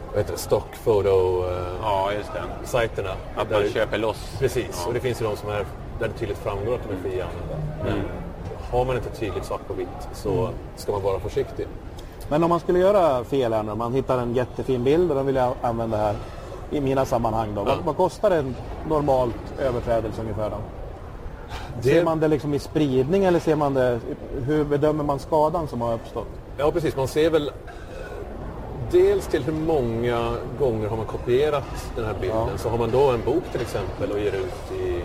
vad 0.10 0.18
heter 0.18 0.32
det, 0.34 0.40
stock 0.40 0.68
photo 0.84 1.44
eh, 1.50 1.68
Ja, 1.82 2.12
just 2.14 2.34
det. 2.34 2.68
sajterna. 2.68 3.10
Att 3.36 3.50
där 3.50 3.60
man 3.62 3.70
köper 3.70 3.98
loss. 3.98 4.36
Precis, 4.40 4.80
Ja. 4.82 4.88
och 4.88 4.94
det 4.94 5.00
finns 5.00 5.22
ju 5.22 5.26
de 5.26 5.36
som 5.38 5.50
är 5.50 5.66
där 6.00 6.08
det 6.08 6.14
tydligt 6.20 6.38
framgår 6.38 6.76
att 6.76 6.82
de 6.90 6.94
är 6.96 7.12
fria 7.12 7.26
att 7.26 7.32
använda. 7.32 7.66
Men 7.84 8.04
har 8.72 8.86
man 8.86 8.96
inte 8.96 9.10
tydligt 9.10 9.46
svart 9.46 9.68
på 9.68 9.74
vitt 9.74 10.08
så 10.14 10.50
ska 10.76 10.92
man 10.92 11.02
vara 11.02 11.20
försiktig. 11.20 11.68
Men 12.30 12.44
om 12.44 12.50
man 12.50 12.60
skulle 12.60 12.80
göra 12.80 13.24
fel 13.24 13.54
här 13.54 13.64
nu, 13.64 13.76
man 13.76 13.94
hittar 13.94 14.18
en 14.18 14.36
jättefin 14.36 14.84
bild 14.84 15.10
och 15.12 15.18
den 15.18 15.26
vill 15.26 15.36
jag 15.36 15.54
använda 15.62 15.98
här 15.98 16.16
i 16.72 16.82
mina 16.82 17.06
sammanhang 17.06 17.56
då. 17.56 17.62
Ja. 17.62 17.66
Vad, 17.66 17.78
vad 17.86 17.98
kostar 17.98 18.32
en 18.32 18.56
normalt 18.90 19.36
överträdelse 19.60 20.22
ungefär 20.22 20.50
då? 20.50 20.56
Det- 21.82 21.90
Ser 21.90 22.04
man 22.04 22.20
det 22.20 22.28
liksom 22.28 22.54
i 22.54 22.60
spridning 22.60 23.24
eller 23.26 23.40
ser 23.40 23.56
man 23.56 23.74
det, 23.74 24.00
hur 24.46 24.64
bedömer 24.64 25.04
man 25.04 25.20
skadan 25.20 25.68
som 25.68 25.82
har 25.82 25.94
uppstått? 25.94 26.28
Ja, 26.58 26.72
precis. 26.72 26.96
Man 26.96 27.08
ser 27.08 27.30
väl 27.30 27.48
eh, 27.48 27.54
dels 28.92 29.28
till 29.28 29.44
hur 29.44 29.54
många 29.54 30.36
gånger 30.60 30.88
har 30.90 30.98
man 30.98 31.06
kopierat 31.06 31.92
den 31.96 32.06
här 32.06 32.14
bilden. 32.22 32.38
Ja. 32.52 32.58
Så 32.58 32.70
har 32.70 32.78
man 32.78 32.92
då 32.92 33.12
en 33.12 33.22
bok 33.26 33.44
till 33.52 33.62
exempel 33.62 34.12
och 34.12 34.20
ger 34.20 34.32
ut 34.34 34.72
i 34.82 35.02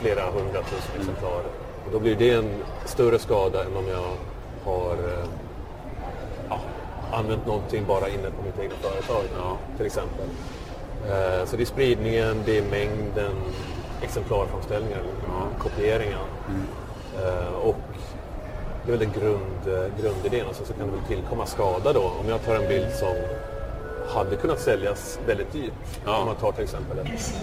flera 0.00 0.22
hundratusen 0.30 0.96
exemplar. 1.00 1.40
Och 1.86 1.92
då 1.92 1.98
blir 1.98 2.16
det 2.16 2.30
en 2.30 2.50
större 2.84 3.18
skada 3.18 3.64
än 3.64 3.76
om 3.76 3.84
jag 3.88 4.04
har 4.72 4.92
eh, 4.92 5.24
ja, 6.48 6.58
använt 7.12 7.46
någonting 7.46 7.84
bara 7.88 8.08
inne 8.08 8.30
på 8.30 8.42
mitt 8.44 8.58
eget 8.58 8.72
företag 8.72 9.22
Ja. 9.38 9.56
till 9.76 9.86
exempel. 9.86 10.26
Eh, 11.08 11.44
Så 11.46 11.56
det 11.56 11.62
är 11.62 11.66
spridningen, 11.66 12.42
det 12.44 12.58
är 12.58 12.62
mängden 12.62 13.32
exemplarframställningar, 14.02 15.00
kopieringar. 15.58 16.20
Eh, 17.24 17.52
Och 17.62 17.76
det 18.86 18.92
är 18.92 18.96
väl 18.96 19.08
den 19.08 19.20
grund, 19.22 19.66
eh, 19.66 20.02
grundidén. 20.02 20.46
Alltså 20.46 20.64
så 20.64 20.72
kan 20.72 20.86
det 20.86 20.92
väl 20.92 21.04
tillkomma 21.08 21.46
skada 21.46 21.92
då. 21.92 22.02
Om 22.20 22.28
jag 22.28 22.44
tar 22.44 22.54
en 22.54 22.68
bild 22.68 22.92
som 22.92 23.14
hade 24.14 24.36
kunnat 24.36 24.60
säljas 24.60 25.18
väldigt 25.26 25.52
dyrt. 25.52 25.72
Ja. 26.04 26.18
Om 26.18 26.26
man 26.26 26.34
tar 26.36 26.52
till 26.52 26.64
exempel 26.64 26.98
ett, 26.98 27.34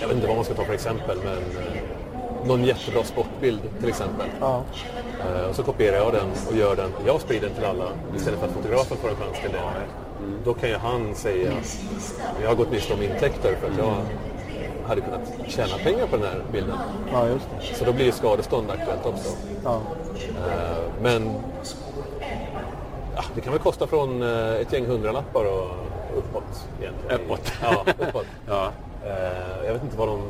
jag 0.00 0.08
vet 0.08 0.16
inte 0.16 0.26
vad 0.26 0.36
man 0.36 0.44
ska 0.44 0.54
ta 0.54 0.64
för 0.64 0.74
exempel, 0.74 1.18
men 1.24 1.36
eh, 1.36 2.46
någon 2.46 2.64
jättebra 2.64 3.04
sportbild 3.04 3.60
till 3.80 3.88
exempel. 3.88 4.26
Ja. 4.40 4.62
Eh, 5.20 5.48
Och 5.48 5.56
så 5.56 5.62
kopierar 5.62 5.96
jag 5.96 6.12
den 6.12 6.28
och 6.50 6.56
gör 6.56 6.76
den, 6.76 6.90
jag 7.06 7.20
sprider 7.20 7.46
den 7.46 7.56
till 7.56 7.64
alla 7.64 7.84
istället 8.16 8.40
för 8.40 8.46
att 8.46 8.52
fotografen 8.52 8.96
får 8.96 9.08
en 9.08 9.16
chans 9.16 9.36
till 9.42 9.52
det. 9.52 9.60
Då 10.44 10.54
kan 10.54 10.68
ju 10.68 10.76
han 10.76 11.14
säga, 11.14 11.52
jag 12.42 12.48
har 12.48 12.54
gått 12.54 12.70
miste 12.70 12.94
om 12.94 13.02
intäkter 13.02 13.56
för 13.60 13.66
att 13.70 13.78
jag 13.78 13.94
hade 14.86 15.00
kunnat 15.00 15.20
tjäna 15.48 15.74
pengar 15.84 16.06
på 16.06 16.16
den 16.16 16.26
här 16.26 16.42
bilden. 16.52 16.76
ja, 17.12 17.26
just 17.28 17.46
det. 17.70 17.74
Så 17.76 17.84
då 17.84 17.92
blir 17.92 18.04
ju 18.04 18.12
skadestånd 18.12 18.70
aktuellt 18.70 19.06
också. 19.06 19.36
Ja. 19.64 19.80
Eh, 20.38 20.76
Men 21.02 21.34
ja, 23.16 23.22
det 23.34 23.40
kan 23.40 23.52
väl 23.52 23.62
kosta 23.62 23.86
från 23.86 24.22
eh, 24.22 24.54
ett 24.54 24.72
gäng 24.72 24.86
hundralappar 24.86 25.44
och 25.44 25.70
uppåt 26.18 26.68
egentligen. 26.80 27.20
Uppåt. 27.20 27.52
Ja, 27.62 27.84
uppåt. 27.98 28.26
Ja. 28.48 28.70
Eh, 29.06 29.66
Jag 29.66 29.72
vet 29.72 29.82
inte 29.82 29.96
vad 29.96 30.08
de... 30.08 30.20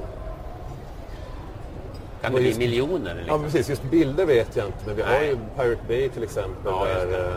Kan 2.22 2.32
det 2.32 2.38
bli 2.38 2.46
just- 2.48 2.58
miljoner? 2.58 3.10
Ja, 3.14 3.20
Liksom? 3.20 3.42
precis. 3.44 3.68
Just 3.68 3.82
bilder 3.82 4.26
vet 4.26 4.56
jag 4.56 4.66
inte. 4.66 4.78
Men 4.86 4.96
vi 4.96 5.02
har 5.02 5.10
Nej. 5.10 5.28
ju 5.28 5.36
Pirate 5.56 5.82
Bay 5.88 6.08
till 6.08 6.22
exempel. 6.22 6.72
Ja, 6.72 6.84
där 6.84 7.34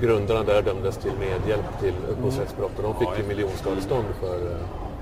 grundarna 0.00 0.42
där 0.42 0.62
dömdes 0.62 0.96
till 0.96 1.12
medhjälp 1.20 1.80
till 1.80 1.94
upphovsrättsbrott. 2.10 2.70
Och 2.76 2.82
de 2.82 2.94
fick 2.98 3.08
Ja, 3.08 3.16
ju 3.22 3.28
miljonskadestånd 3.28 4.04
för... 4.20 4.56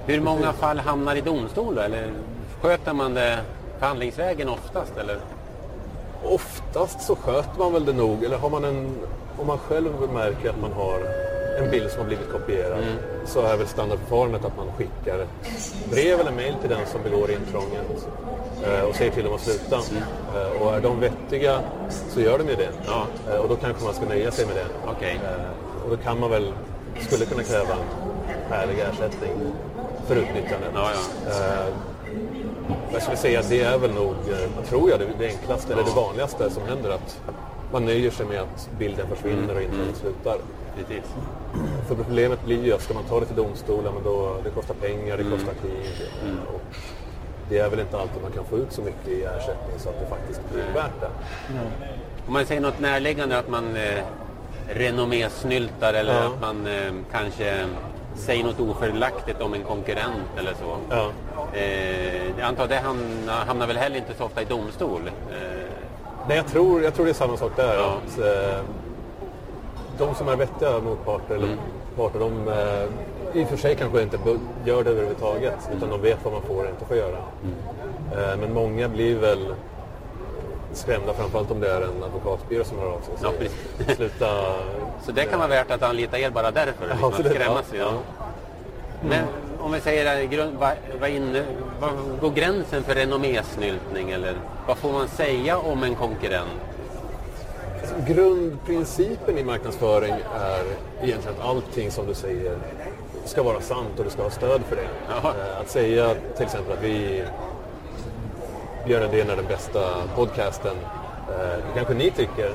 Hur 0.07 0.21
många 0.21 0.53
fall 0.53 0.79
hamnar 0.79 1.17
i 1.17 1.21
domstol 1.21 1.75
då? 1.75 1.81
Eller 1.81 2.13
sköter 2.61 2.93
man 2.93 3.15
det 3.15 3.39
förhandlingsvägen 3.79 4.49
oftast? 4.49 4.97
Eller? 4.97 5.19
Oftast 6.25 7.01
så 7.01 7.17
sköter 7.17 7.59
man 7.59 7.73
väl 7.73 7.85
det 7.85 7.93
nog, 7.93 8.25
eller 8.25 8.39
har 8.39 8.51
man 8.51 8.65
en, 8.65 8.95
om 9.39 9.47
man 9.47 9.59
själv 9.59 9.93
märker 10.13 10.51
att 10.51 10.61
man 10.61 10.73
har 10.73 11.01
en 11.59 11.71
bild 11.71 11.91
som 11.91 12.01
har 12.01 12.07
blivit 12.07 12.33
kopierad 12.33 12.85
så 13.25 13.41
är 13.41 13.57
väl 13.57 13.67
standardförfarandet 13.67 14.45
att 14.45 14.57
man 14.57 14.67
skickar 14.77 15.19
ett 15.19 15.91
brev 15.91 16.21
eller 16.21 16.33
mail 16.33 16.55
till 16.61 16.71
den 16.71 16.87
som 16.87 17.03
begår 17.03 17.31
intrånget 17.31 18.09
eh, 18.65 18.85
och 18.85 18.95
säger 18.95 19.11
till 19.11 19.25
dem 19.25 19.35
att 19.35 19.41
sluta. 19.41 19.77
Eh, 19.77 20.63
och 20.63 20.75
är 20.75 20.81
de 20.81 21.01
vettiga 21.01 21.61
så 21.89 22.21
gör 22.21 22.39
de 22.39 22.49
ju 22.49 22.55
det. 22.55 22.71
Ja. 22.87 23.07
Eh, 23.31 23.37
och 23.37 23.49
då 23.49 23.57
kanske 23.57 23.85
man 23.85 23.95
ska 23.95 24.05
nöja 24.05 24.31
sig 24.31 24.47
med 24.47 24.57
det. 24.57 25.07
Eh, 25.07 25.85
och 25.85 25.91
då 25.91 25.97
kan 25.97 26.21
man 26.21 26.31
väl, 26.31 26.53
skulle 27.01 27.25
kunna 27.25 27.43
kräva 27.43 27.75
en 27.75 28.51
skälig 28.51 28.79
ersättning 28.79 29.31
för 30.07 30.17
utnyttjandet. 30.17 30.71
Ja, 30.75 30.91
ja. 30.95 31.31
Eh, 31.31 31.75
jag 32.93 33.03
skulle 33.03 33.17
säga 33.17 33.41
att 33.41 33.49
det 33.49 33.63
är 33.63 33.79
väl 33.79 33.91
nog, 33.95 34.15
eh, 34.31 34.65
tror 34.69 34.91
jag, 34.91 35.01
det, 35.01 35.07
det 35.19 35.27
enklaste 35.27 35.73
eller 35.73 35.83
det 35.85 35.91
vanligaste 35.97 36.51
som 36.51 36.63
händer 36.69 36.91
att 36.91 37.21
man 37.73 37.85
nöjer 37.85 38.11
sig 38.11 38.27
med 38.27 38.41
att 38.41 38.71
bilden 38.79 39.07
försvinner 39.09 39.55
och 39.57 39.63
intrånget 39.63 39.97
slutar. 39.97 40.37
Precis. 40.77 41.05
För 41.89 41.95
problemet 41.95 42.45
blir 42.45 42.65
ju 42.65 42.73
att 42.75 42.83
ska 42.83 42.95
man 42.95 43.05
ta 43.05 43.21
det 43.21 43.27
till 43.27 43.37
domstolen, 43.37 43.95
men 43.95 44.03
då, 44.05 44.37
det 44.45 44.51
kostar 44.51 44.75
pengar, 44.75 45.17
det 45.17 45.23
kostar 45.25 45.53
tid. 45.63 46.09
Och 46.55 46.61
det 47.49 47.59
är 47.59 47.71
väl 47.71 47.81
inte 47.81 47.99
alltid 47.99 48.23
man 48.23 48.33
kan 48.33 48.45
få 48.45 48.59
ut 48.59 48.73
så 48.73 48.83
mycket 48.83 49.09
i 49.09 49.23
ersättning 49.25 49.79
så 49.79 49.89
att 49.89 50.01
det 50.01 50.07
faktiskt 50.07 50.41
blir 50.53 50.65
värt 50.75 51.01
det. 51.01 51.09
Om 52.27 52.33
man 52.33 52.47
säger 52.47 52.61
något 52.61 52.81
närliggande 52.81 53.39
att 53.39 53.49
man 53.49 53.77
eh, 53.77 54.05
renommésnyltar 54.69 55.95
eller 55.95 56.15
Ja. 56.15 56.27
att 56.27 56.41
man 56.41 56.67
eh, 56.67 56.93
kanske 57.13 57.65
säger 58.15 58.45
något 58.45 58.61
ofördelaktigt 58.61 59.41
om 59.41 59.55
en 59.55 59.63
konkurrent 59.63 60.29
eller 60.39 60.53
så. 60.53 60.77
Ja. 60.91 61.11
Eh, 61.53 62.27
jag 62.39 62.49
antar 62.49 62.65
att 62.65 62.71
det 62.71 62.77
hamnar, 62.77 63.45
hamnar 63.47 63.67
väl 63.67 63.77
heller 63.77 63.97
inte 63.97 64.15
så 64.19 64.25
ofta 64.25 64.43
i 64.43 64.45
domstol. 64.45 65.01
Eh, 65.07 65.63
Nej, 66.29 66.37
jag 66.37 66.47
tror, 66.47 66.83
jag 66.83 66.95
tror 66.95 67.05
det 67.05 67.11
är 67.11 67.15
samma 67.15 67.37
sak 67.37 67.53
där. 67.57 67.75
Ja. 67.75 67.97
Att, 68.07 68.19
eh, 68.19 68.61
de 69.99 70.15
som 70.15 70.29
är 70.29 70.37
vettiga 70.37 70.81
motparter, 70.81 71.35
eller 71.35 71.57
parter, 71.97 72.19
de 72.19 72.49
eh, 72.49 72.85
i 73.41 73.45
och 73.45 73.49
för 73.49 73.57
sig 73.57 73.75
kanske 73.77 74.03
inte 74.03 74.19
gör 74.65 74.85
det 74.85 74.91
överhuvudtaget. 74.91 75.71
Utan 75.77 75.91
de 75.91 76.01
vet 76.01 76.19
vad 76.25 76.33
man 76.33 76.43
får 76.43 76.63
och 76.65 76.71
inte 76.71 76.85
får 76.85 76.97
göra. 76.97 77.17
Eh, 78.13 78.37
men 78.41 78.53
många 78.55 78.89
blir 78.89 79.17
väl 79.19 79.55
skrämda, 80.77 81.13
framförallt 81.15 81.51
om 81.51 81.61
det 81.61 81.71
är 81.71 81.81
en 81.81 82.03
advokatbyrå 82.05 82.65
som 82.65 82.79
hör 82.79 82.87
av 82.87 83.01
sig 83.01 83.15
Ja, 83.23 83.33
precis. 83.39 83.97
sluta... 83.97 84.27
så 85.07 85.13
det 85.13 85.25
kan 85.25 85.39
vara 85.39 85.49
värt 85.49 85.71
att 85.71 85.83
anlita 85.83 86.19
er 86.19 86.31
bara 86.31 86.51
därför, 86.51 86.87
liksom, 86.89 87.05
att 87.09 87.15
skrämmas. 87.15 87.65
Ja, 87.73 87.79
Ja. 87.79 87.93
ja. 87.93 88.29
Men 89.09 89.25
om 89.61 89.73
vi 89.73 89.81
säger, 89.81 90.21
eh, 90.23 90.29
grund- 90.31 90.57
vad, 90.59 90.73
vad, 91.01 91.11
inne, 91.11 91.45
vad 91.81 91.91
går 92.21 92.31
gränsen 92.31 92.83
för 92.83 92.95
renommésnyltning? 92.95 94.11
Eller 94.11 94.35
vad 94.67 94.77
får 94.79 94.93
man 94.93 95.09
säga 95.09 95.59
om 95.59 95.83
en 95.83 95.95
konkurrent? 95.95 96.49
Grundprincipen 98.07 99.39
i 99.39 99.45
marknadsföring 99.45 100.15
är 100.41 100.63
egentligen 101.03 101.37
att 101.41 101.47
allting 101.49 101.91
som 101.91 102.07
du 102.07 102.15
säger 102.15 102.57
ska 103.25 103.43
vara 103.43 103.61
sant 103.61 103.89
och 103.99 104.05
du 104.05 104.11
ska 104.11 104.23
ha 104.23 104.31
stöd 104.31 104.61
för 104.69 104.77
det. 104.77 104.87
Jaha. 105.09 105.35
Eh, 105.55 105.61
Att 105.61 105.69
säga 105.71 106.15
till 106.37 106.45
exempel 106.47 106.73
att 106.73 106.83
vi 106.85 107.23
Björn 108.87 109.03
Undén 109.03 109.31
är 109.31 109.37
den 109.37 109.47
bästa 109.47 109.81
podcasten. 110.17 110.77
eh, 111.29 111.37
Det 111.39 111.75
kanske 111.75 111.95
ni 111.95 112.11
tycker, 112.11 112.51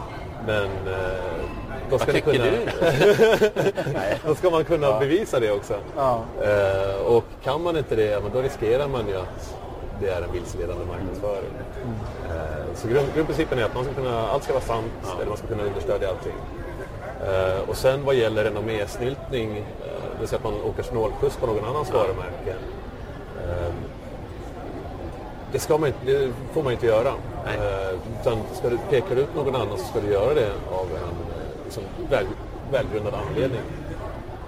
men 0.47 0.63
eh, 0.65 0.71
då 1.89 1.97
Vad 1.97 2.01
ska, 2.01 2.11
ni 2.11 2.21
tycker 2.21 2.31
kunna, 2.31 2.45
du? 2.45 4.17
då 4.27 4.35
ska 4.35 4.49
man 4.49 4.63
kunna 4.63 4.99
bevisa 4.99 5.39
det 5.39 5.51
också. 5.51 5.73
Ja. 5.97 6.21
Eh, 6.43 7.05
Och 7.05 7.23
kan 7.43 7.63
man 7.63 7.77
inte 7.77 7.95
det, 7.95 8.05
ja, 8.05 8.19
men 8.23 8.31
då 8.33 8.41
riskerar 8.41 8.87
man 8.87 9.07
ju 9.07 9.15
att 9.17 9.55
det 10.01 10.09
är 10.09 10.21
en 10.21 10.31
vilseledande 10.31 10.85
marknadsföring. 10.85 11.51
Eh, 12.29 12.75
Så 12.75 12.87
grund, 12.87 13.07
grundprincipen 13.15 13.59
är 13.59 13.63
att 13.63 13.75
man 13.75 13.83
ska 13.83 13.93
kunna, 13.93 14.27
allt 14.29 14.43
ska 14.43 14.53
vara 14.53 14.63
sant, 14.63 14.91
eller 15.15 15.25
man 15.29 15.37
ska 15.37 15.47
kunna 15.47 15.63
understödja 15.63 16.09
allting. 16.09 16.33
Eh, 17.27 17.69
Och 17.69 17.77
sen 17.77 18.05
vad 18.05 18.15
gäller 18.15 18.43
renommésnyltning, 18.43 19.57
eh, 19.57 19.63
det 20.13 20.19
vill 20.19 20.27
säga 20.27 20.37
att 20.37 20.43
man 20.43 20.61
åker 20.63 20.83
snålskjuts 20.83 21.37
på 21.37 21.45
någon 21.47 21.65
annans 21.65 21.91
varumärke. 21.93 22.55
Det, 25.51 25.59
ska 25.59 25.77
man, 25.77 25.93
det 26.05 26.31
får 26.53 26.63
man 26.63 26.73
inte 26.73 26.85
göra. 26.85 27.13
Nej. 27.45 27.57
Eh, 27.57 27.95
Utan 28.21 28.37
ska 28.53 28.69
du 28.69 28.77
peka 28.89 29.13
ut 29.13 29.35
någon 29.35 29.55
annan 29.55 29.77
så 29.77 29.85
ska 29.85 29.99
du 29.99 30.11
göra 30.13 30.33
det 30.33 30.51
av 30.71 30.85
en 30.91 30.97
eh, 30.97 31.63
liksom, 31.65 31.83
väl, 32.09 32.25
välgrundad 32.71 33.13
anledning. 33.13 33.61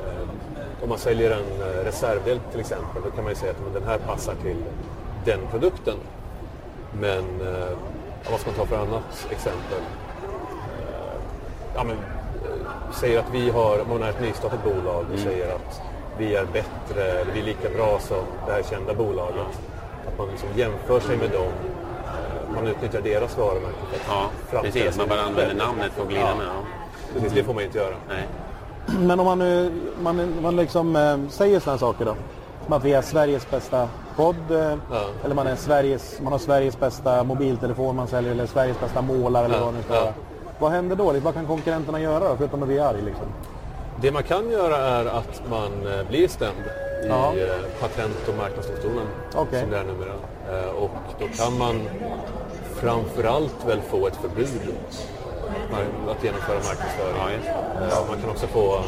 Eh, 0.07 0.83
Om 0.83 0.89
man 0.89 0.97
säljer 0.97 1.31
en 1.31 1.61
eh, 1.61 1.83
reservdel 1.83 2.39
till 2.51 2.59
exempel, 2.59 3.01
då 3.03 3.11
kan 3.11 3.23
man 3.23 3.33
ju 3.33 3.39
säga 3.39 3.51
att 3.51 3.59
men, 3.63 3.73
den 3.73 3.83
här 3.83 3.97
passar 3.97 4.33
till 4.43 4.57
den 5.25 5.39
produkten. 5.51 5.95
Men 6.99 7.41
eh, 7.41 7.77
vad 8.31 8.39
ska 8.39 8.49
man 8.51 8.59
ta 8.59 8.65
för 8.65 8.77
annat 8.77 9.27
exempel? 9.29 9.79
Eh, 10.79 11.19
ja, 11.75 11.83
men, 11.83 11.95
eh, 11.95 12.91
säger 12.93 13.19
att 13.19 13.29
vi 13.33 13.49
har, 13.49 13.81
om 13.81 13.89
man 13.89 14.03
är 14.03 14.09
ett 14.09 14.21
nystartat 14.21 14.63
bolag 14.63 15.05
och 15.13 15.19
säger 15.19 15.55
att 15.55 15.81
vi 16.17 16.35
är 16.35 16.45
bättre, 16.45 17.03
eller 17.03 17.31
vi 17.33 17.39
är 17.39 17.43
lika 17.45 17.69
bra 17.69 17.99
som 17.99 18.23
det 18.47 18.51
här 18.51 18.63
kända 18.63 18.93
bolaget. 18.93 19.59
Att 20.11 20.17
man 20.17 20.27
liksom 20.29 20.49
jämför 20.55 20.99
sig 20.99 21.17
med 21.17 21.29
dem. 21.29 21.41
Eh, 22.05 22.55
Man 22.55 22.67
utnyttjar 22.67 23.01
deras 23.01 23.37
varumärke. 23.37 23.75
Ja, 24.07 24.29
precis. 24.61 24.97
Man 24.97 25.07
bara 25.07 25.21
använder 25.21 25.55
namnet 25.55 25.91
för 25.91 26.01
att 26.01 26.07
glida 26.09 26.21
Ja. 26.29 26.35
med. 26.35 26.45
Ja. 26.45 27.13
Precis, 27.13 27.33
det 27.33 27.43
får 27.43 27.53
man 27.53 27.63
inte 27.63 27.77
göra. 27.77 27.95
Nej. 28.09 28.27
Men 28.99 29.19
om 29.19 29.25
man 29.25 29.39
nu 29.39 29.71
man, 30.01 30.33
man 30.41 30.55
liksom, 30.55 30.95
eh, 30.95 31.17
säger 31.29 31.59
sådana 31.59 31.77
saker 31.79 32.05
då. 32.05 32.15
Som 32.65 32.73
att 32.73 32.83
vi 32.83 32.93
är 32.93 33.01
Sveriges 33.01 33.49
bästa 33.51 33.87
podd. 34.15 34.35
Eh, 34.51 34.57
Ja. 34.91 35.01
Eller 35.25 35.35
man, 35.35 35.47
är 35.47 35.55
Sveriges, 35.55 36.19
man 36.21 36.31
har 36.31 36.39
Sveriges 36.39 36.79
bästa 36.79 37.23
mobiltelefon 37.23 37.95
man 37.95 38.07
säljer. 38.07 38.31
Eller 38.31 38.45
Sveriges 38.45 38.79
bästa 38.79 39.01
målare 39.01 39.45
eller 39.45 39.57
Ja, 39.57 39.65
vad 39.65 39.73
det 39.73 39.77
nu 39.77 39.83
ska 39.83 39.93
ja. 39.95 40.01
vara. 40.01 40.13
Vad 40.59 40.71
händer 40.71 40.95
då? 40.95 41.13
Vad 41.23 41.33
kan 41.33 41.45
konkurrenterna 41.47 41.99
göra 42.01 42.19
då? 42.29 42.35
Förutom 42.37 42.61
att 42.61 42.67
bli 42.67 42.79
arg 42.79 43.01
liksom? 43.01 43.25
Det 44.01 44.11
man 44.11 44.23
kan 44.23 44.49
göra 44.49 44.77
är 44.77 45.05
att 45.05 45.41
man 45.49 45.71
blir 46.09 46.27
stämd 46.27 46.63
i 47.03 47.07
Ja. 47.07 47.33
eh, 47.35 47.61
Patent 47.81 48.27
och 48.27 48.35
marknadsdomstolen, 48.35 49.07
Okej. 49.35 49.61
som 49.61 49.69
det 49.69 49.77
är 49.77 49.83
numera. 49.83 50.13
Eh, 50.51 50.69
Och 50.69 50.91
då 51.19 51.25
kan 51.43 51.57
man 51.57 51.81
framförallt 52.75 53.65
väl 53.67 53.81
få 53.81 54.07
ett 54.07 54.15
förbud 54.15 54.73
att 56.09 56.23
genomföra 56.23 56.55
marknadsföring. 56.55 57.15
Ja, 57.17 57.95
Eh, 58.01 58.07
Man 58.09 58.21
kan 58.21 58.29
också 58.29 58.47
få 58.47 58.79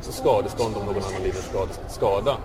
skadestånd 0.00 0.76
om 0.76 0.84
någon 0.86 1.02
annan 1.04 1.22
lider 1.22 1.40
skad- 1.42 1.78
skada. 1.88 2.36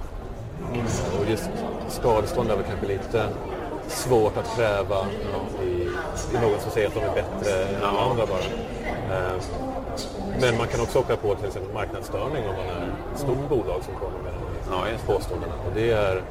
Och 1.20 1.30
just 1.30 1.50
skadestånd 1.88 2.52
är 2.52 2.56
väl 2.56 2.66
kanske 2.66 2.88
lite 2.88 3.26
svårt 3.88 4.38
att 4.38 4.56
kräva 4.56 5.06
i, 5.64 5.68
i 6.36 6.40
någon 6.42 6.60
som 6.60 6.72
säger 6.72 6.88
att 6.88 6.94
de 6.94 7.00
är 7.00 7.14
bättre 7.14 7.64
än 7.64 7.84
alla 7.84 8.00
andra 8.02 8.26
bara. 8.26 8.40
Men 10.42 10.58
man 10.58 10.68
kan 10.68 10.82
också 10.82 11.00
åka 11.00 11.16
på 11.16 11.36
till 11.36 11.46
exempel 11.48 11.74
marknadsstörning 11.74 12.44
om 12.50 12.56
man 12.56 12.66
är 12.66 12.94
ett 13.14 13.20
stort 13.20 13.50
bolag 13.50 13.82
som 13.84 13.94
kommer 13.96 14.20
med 14.24 14.34
det. 14.70 15.14
påståendena. 15.14 15.54
Och 15.68 15.72
det 15.76 15.92
är, 15.92 16.22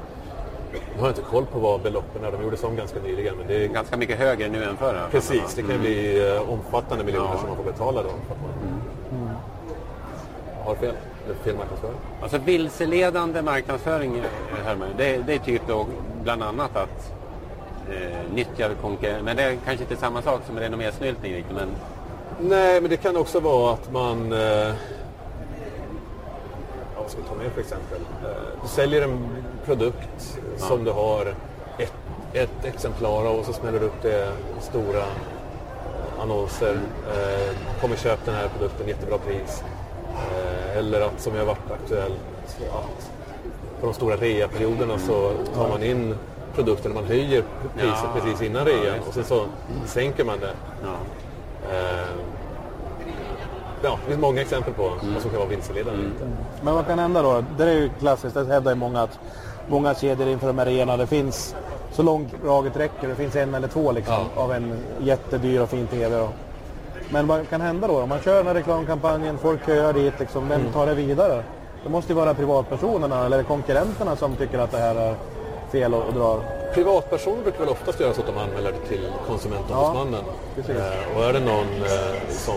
nu 0.72 1.00
har 1.00 1.06
jag 1.08 1.10
inte 1.10 1.22
koll 1.30 1.46
på 1.46 1.58
vad 1.58 1.80
beloppen 1.82 2.24
är, 2.24 2.32
de 2.32 2.42
gjorde 2.42 2.56
som 2.56 2.76
ganska 2.76 2.98
nyligen. 3.00 3.36
Men 3.36 3.46
det 3.46 3.64
är 3.64 3.68
Ganska 3.68 3.96
mycket 3.96 4.18
högre 4.18 4.48
nu 4.48 4.64
än 4.64 4.76
förr. 4.76 5.08
Precis, 5.10 5.54
det 5.54 5.62
kan 5.62 5.70
ju 5.70 5.78
bli 5.78 6.28
eh, 6.36 6.50
omfattande 6.50 7.04
miljoner 7.04 7.28
Ja. 7.32 7.38
som 7.38 7.48
man 7.48 7.56
får 7.56 7.64
betala 7.64 8.02
då. 8.02 8.08
För 8.08 8.34
att 8.34 8.40
man 8.42 9.30
har 10.64 10.74
fel, 10.74 10.94
fel 11.44 11.56
marknadsföring. 11.56 11.96
Alltså 12.22 12.38
vilseledande 12.38 13.42
marknadsföring, 13.42 14.16
eh, 14.18 14.64
hör 14.66 14.76
man, 14.76 14.88
det, 14.96 15.16
det 15.26 15.34
är 15.34 15.38
typ 15.38 15.62
då 15.68 15.86
bland 16.22 16.42
annat 16.42 16.76
att 16.76 17.12
eh, 17.90 18.34
nyttja 18.34 18.68
konkurrens. 18.82 19.22
Men 19.24 19.36
det 19.36 19.42
är 19.42 19.56
kanske 19.64 19.84
inte 19.84 19.96
samma 19.96 20.22
sak 20.22 20.40
som 20.46 20.58
renommésnyltning 20.58 21.34
riktigt. 21.34 21.56
Men 21.56 21.68
Nej, 22.40 22.80
men 22.80 22.90
det 22.90 22.96
kan 22.96 23.16
också 23.16 23.40
vara 23.40 23.72
att 23.72 23.92
man... 23.92 24.32
Eh, 24.32 24.72
ja, 27.08 27.14
vad 27.16 27.26
ska 27.26 27.34
ta 27.34 27.42
med 27.42 27.52
för 27.52 27.60
exempel? 27.60 27.98
Eh, 28.24 28.62
du 28.62 28.68
säljer 28.68 29.02
en 29.02 29.28
produkt 29.64 30.38
som 30.56 30.84
du 30.84 30.90
har 30.90 31.34
ett, 31.78 31.92
ett 32.32 32.64
exemplar 32.64 33.26
av 33.26 33.36
och 33.38 33.44
så 33.46 33.52
smäller 33.52 33.80
du 33.80 33.86
upp 33.86 34.02
det 34.02 34.28
i 34.58 34.62
stora 34.62 35.02
annonser. 36.20 36.78
Eh, 37.14 37.80
kommer 37.80 37.96
köp 37.96 38.24
den 38.24 38.34
här 38.34 38.48
produkten, 38.48 38.88
jättebra 38.88 39.18
pris. 39.18 39.62
Eh, 40.14 40.78
eller 40.78 41.00
att, 41.00 41.20
som 41.20 41.34
jag 41.34 41.40
har 41.40 41.46
varit 41.46 41.70
aktuellt, 41.82 42.20
att 42.72 43.10
på 43.80 43.86
de 43.86 43.94
stora 43.94 44.16
reaperioderna 44.16 44.98
så 44.98 45.32
tar 45.54 45.68
man 45.68 45.82
in 45.82 46.14
produkten, 46.54 46.94
man 46.94 47.04
höjer 47.04 47.42
priset 47.76 47.98
Ja. 48.04 48.20
precis 48.20 48.42
innan 48.42 48.66
Ja, 48.66 48.72
rean 48.72 49.00
och 49.08 49.14
sen 49.14 49.24
så 49.24 49.44
sänker 49.86 50.24
man 50.24 50.40
det. 50.40 50.52
ja. 50.82 50.94
Ja, 53.82 53.98
det 54.04 54.10
finns 54.10 54.20
många 54.20 54.40
exempel 54.40 54.74
på 54.74 54.82
vad 54.82 55.22
som 55.22 55.30
kan 55.30 55.38
vara 55.38 55.48
vilseledande. 55.48 56.04
Men 56.62 56.74
vad 56.74 56.86
kan 56.86 56.98
hända 56.98 57.22
då? 57.22 57.44
Det 57.58 57.64
är 57.64 57.72
ju 57.72 57.90
klassiskt, 58.00 58.34
det 58.34 58.44
hävdar 58.46 58.70
ju 58.72 58.76
många 58.76 59.02
att 59.02 59.18
många 59.68 59.94
kedjor 59.94 60.28
inför 60.28 60.46
de 60.46 60.58
här 60.58 60.66
arenorna, 60.66 60.96
det 60.96 61.06
finns 61.06 61.54
så 61.92 62.02
långt 62.02 62.28
draget 62.44 62.76
räcker, 62.76 63.08
det 63.08 63.14
finns 63.14 63.36
en 63.36 63.54
eller 63.54 63.68
två 63.68 63.92
liksom, 63.92 64.14
Ja. 64.36 64.42
av 64.42 64.52
en 64.52 64.74
jättedyr 65.00 65.60
och 65.60 65.68
fin 65.68 65.86
TV. 65.86 66.16
Då. 66.18 66.28
Men 67.10 67.26
vad 67.26 67.48
kan 67.48 67.60
hända 67.60 67.88
då? 67.88 68.00
Om 68.02 68.08
man 68.08 68.20
kör 68.20 68.36
den 68.36 68.46
här 68.46 68.54
reklamkampanjen, 68.54 69.38
folk 69.38 69.66
köar 69.66 69.92
dit, 69.92 70.14
liksom, 70.20 70.48
vem 70.48 70.72
tar 70.72 70.86
det 70.86 70.94
vidare? 70.94 71.42
Det 71.84 71.90
måste 71.90 72.12
ju 72.12 72.16
vara 72.18 72.34
privatpersonerna 72.34 73.26
eller 73.26 73.42
konkurrenterna 73.42 74.16
som 74.16 74.36
tycker 74.36 74.58
att 74.58 74.70
det 74.70 74.78
här 74.78 74.94
är 74.94 75.14
fel 75.72 75.94
och, 75.94 76.02
och 76.06 76.12
drar. 76.14 76.40
Privatpersoner 76.74 77.42
brukar 77.42 77.58
väl 77.60 77.68
oftast 77.68 78.00
göra 78.00 78.14
så 78.14 78.20
att 78.20 78.26
de 78.26 78.38
anmäler 78.38 78.72
det 78.72 78.88
till 78.88 79.08
konsumentombudsmannen. 79.26 80.24
precis. 80.54 80.76
eh, 80.76 81.16
och 81.18 81.24
är 81.24 81.32
det 81.32 81.40
någon 81.40 81.66
eh, 81.82 82.28
som 82.30 82.54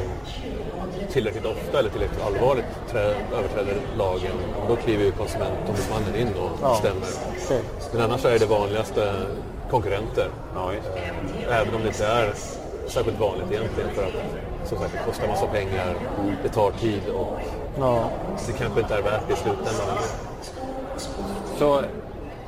tillräckligt 1.12 1.46
ofta 1.46 1.80
eller 1.80 1.89
tillräckligt 1.89 2.22
allvarligt 2.25 2.65
trä, 2.91 3.01
överträder 3.38 3.75
lagen, 3.98 4.32
då 4.68 4.75
kliver 4.75 5.03
ju 5.03 5.12
konsumentombudsmannen 5.12 6.15
in 6.15 6.27
och 6.27 6.50
Ja. 6.62 6.75
stämmer. 6.75 7.08
Okej. 7.46 7.62
Men 7.94 8.01
annars 8.01 8.25
är 8.25 8.39
det 8.39 8.46
vanligaste 8.46 9.13
konkurrenter. 9.72 10.27
Ja. 10.56 10.72
Eh, 10.74 11.60
Även 11.62 11.75
om 11.75 11.82
det 11.82 11.88
inte 11.88 12.06
är 12.06 12.34
särskilt 12.88 13.20
vanligt 13.20 13.51
egentligen 13.51 13.89
för 13.89 14.03
att 14.03 14.68
som 14.70 14.77
sagt, 14.77 14.91
det 14.94 15.00
kostar 15.06 15.27
massa 15.27 15.46
pengar, 15.48 15.96
det 16.44 16.50
tar 16.50 16.72
tid 16.72 17.01
och 17.15 17.39
Ja. 17.80 18.10
det 18.48 18.53
kanske 18.53 18.80
inte 18.80 18.96
är 18.96 19.01
värt 19.01 19.22
det 19.27 19.34
i 19.34 19.36
slutändan. 19.38 19.98
Så 21.58 21.82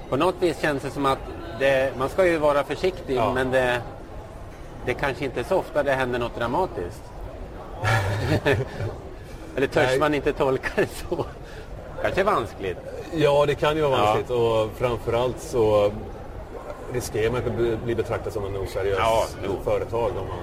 på 0.10 0.17
något 0.17 0.36
vis 0.39 0.60
känns 0.62 0.84
det 0.84 0.89
som 0.89 1.05
att 1.05 1.17
det, 1.60 1.91
man 1.98 2.10
ska 2.10 2.25
ju 2.25 2.38
vara 2.38 2.63
försiktig 2.63 3.15
Ja. 3.17 3.34
men 3.34 3.51
det, 3.51 3.82
det 4.86 4.93
kanske 4.93 5.25
inte 5.25 5.39
är 5.39 5.43
så 5.43 5.55
ofta 5.58 5.84
det 5.84 5.91
händer 5.91 6.20
något 6.20 6.36
dramatiskt. 6.38 7.01
Eller 9.56 9.68
törs 9.68 9.88
Nej. 9.90 10.00
man 10.00 10.13
inte 10.13 10.34
tolka 10.34 10.70
det 10.75 10.88
så? 11.10 11.25
Kanske 12.02 12.24
vanskligt. 12.24 12.78
Ja, 13.13 13.46
det 13.46 13.56
kan 13.56 13.75
ju 13.75 13.82
vara 13.82 13.92
Ja. 13.98 14.04
vanskligt 14.06 14.30
och 14.30 14.70
framförallt 14.78 15.40
så 15.40 15.92
riskerar 16.94 17.32
man 17.32 17.42
att 17.48 17.82
bli- 17.86 17.96
betraktad 17.96 18.34
som 18.34 18.46
en 18.46 18.58
oseriös 18.58 18.98
Ja, 19.00 19.25
jo. 19.46 19.52
företag 19.63 20.10
om 20.10 20.28
man 20.28 20.38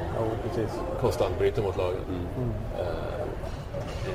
Ja, 0.57 0.63
konstant 1.01 1.39
bryter 1.39 1.63
mot 1.63 1.77
lagen. 1.77 2.01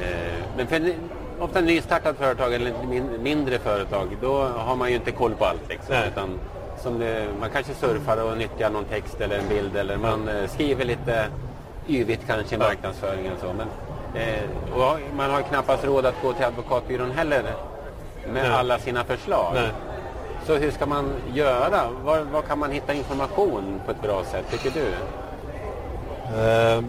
Eh, 0.01 0.44
Men 0.58 0.67
för 0.67 0.75
en- 0.75 0.94
ofta 1.39 1.62
nystartat 1.62 2.17
företag 2.17 2.53
eller 2.53 2.74
mindre 3.20 3.60
företag, 3.60 4.17
då 4.22 4.44
har 4.44 4.75
man 4.75 4.89
ju 4.89 4.96
inte 4.96 5.12
koll 5.12 5.36
på 5.36 5.46
allt. 5.46 5.70
Liksom, 5.70 5.96
Nej. 5.96 6.08
utan 6.12 6.39
som 6.84 7.00
det, 7.00 7.25
man 7.39 7.50
kanske 7.50 7.74
surfar 7.74 8.17
och 8.32 8.38
nyttjar 8.38 8.70
någon 8.70 8.86
text 8.86 9.22
eller 9.22 9.38
en 9.39 9.48
bild 9.50 9.75
eller 9.77 9.98
man 9.98 10.27
eh, 10.29 10.48
skriver 10.50 10.86
lite 10.86 11.25
yvigt 11.87 12.27
kanske 12.27 12.55
i 12.55 12.57
marknadsföringen. 12.57 13.33
Så. 13.41 13.53
Men, 13.53 13.67
eh, 14.21 14.73
och 14.73 14.99
man 15.15 15.29
har 15.31 15.41
knappast 15.41 15.83
råd 15.85 16.05
att 16.05 16.21
gå 16.21 16.33
till 16.33 16.45
advokatbyrån 16.45 17.11
heller 17.11 17.43
med 18.33 18.43
Nej. 18.43 18.51
alla 18.51 18.79
sina 18.79 19.03
förslag. 19.03 19.51
Nej. 19.53 19.69
Så 20.45 20.55
hur 20.55 20.71
ska 20.71 20.85
man 20.85 21.09
göra? 21.33 21.89
Var, 22.03 22.19
var 22.21 22.41
kan 22.41 22.59
man 22.59 22.71
hitta 22.71 22.93
information 22.93 23.81
på 23.85 23.91
ett 23.91 24.01
bra 24.01 24.23
sätt, 24.23 24.45
tycker 24.51 24.71
du? 24.71 24.85
Ehm, 26.41 26.85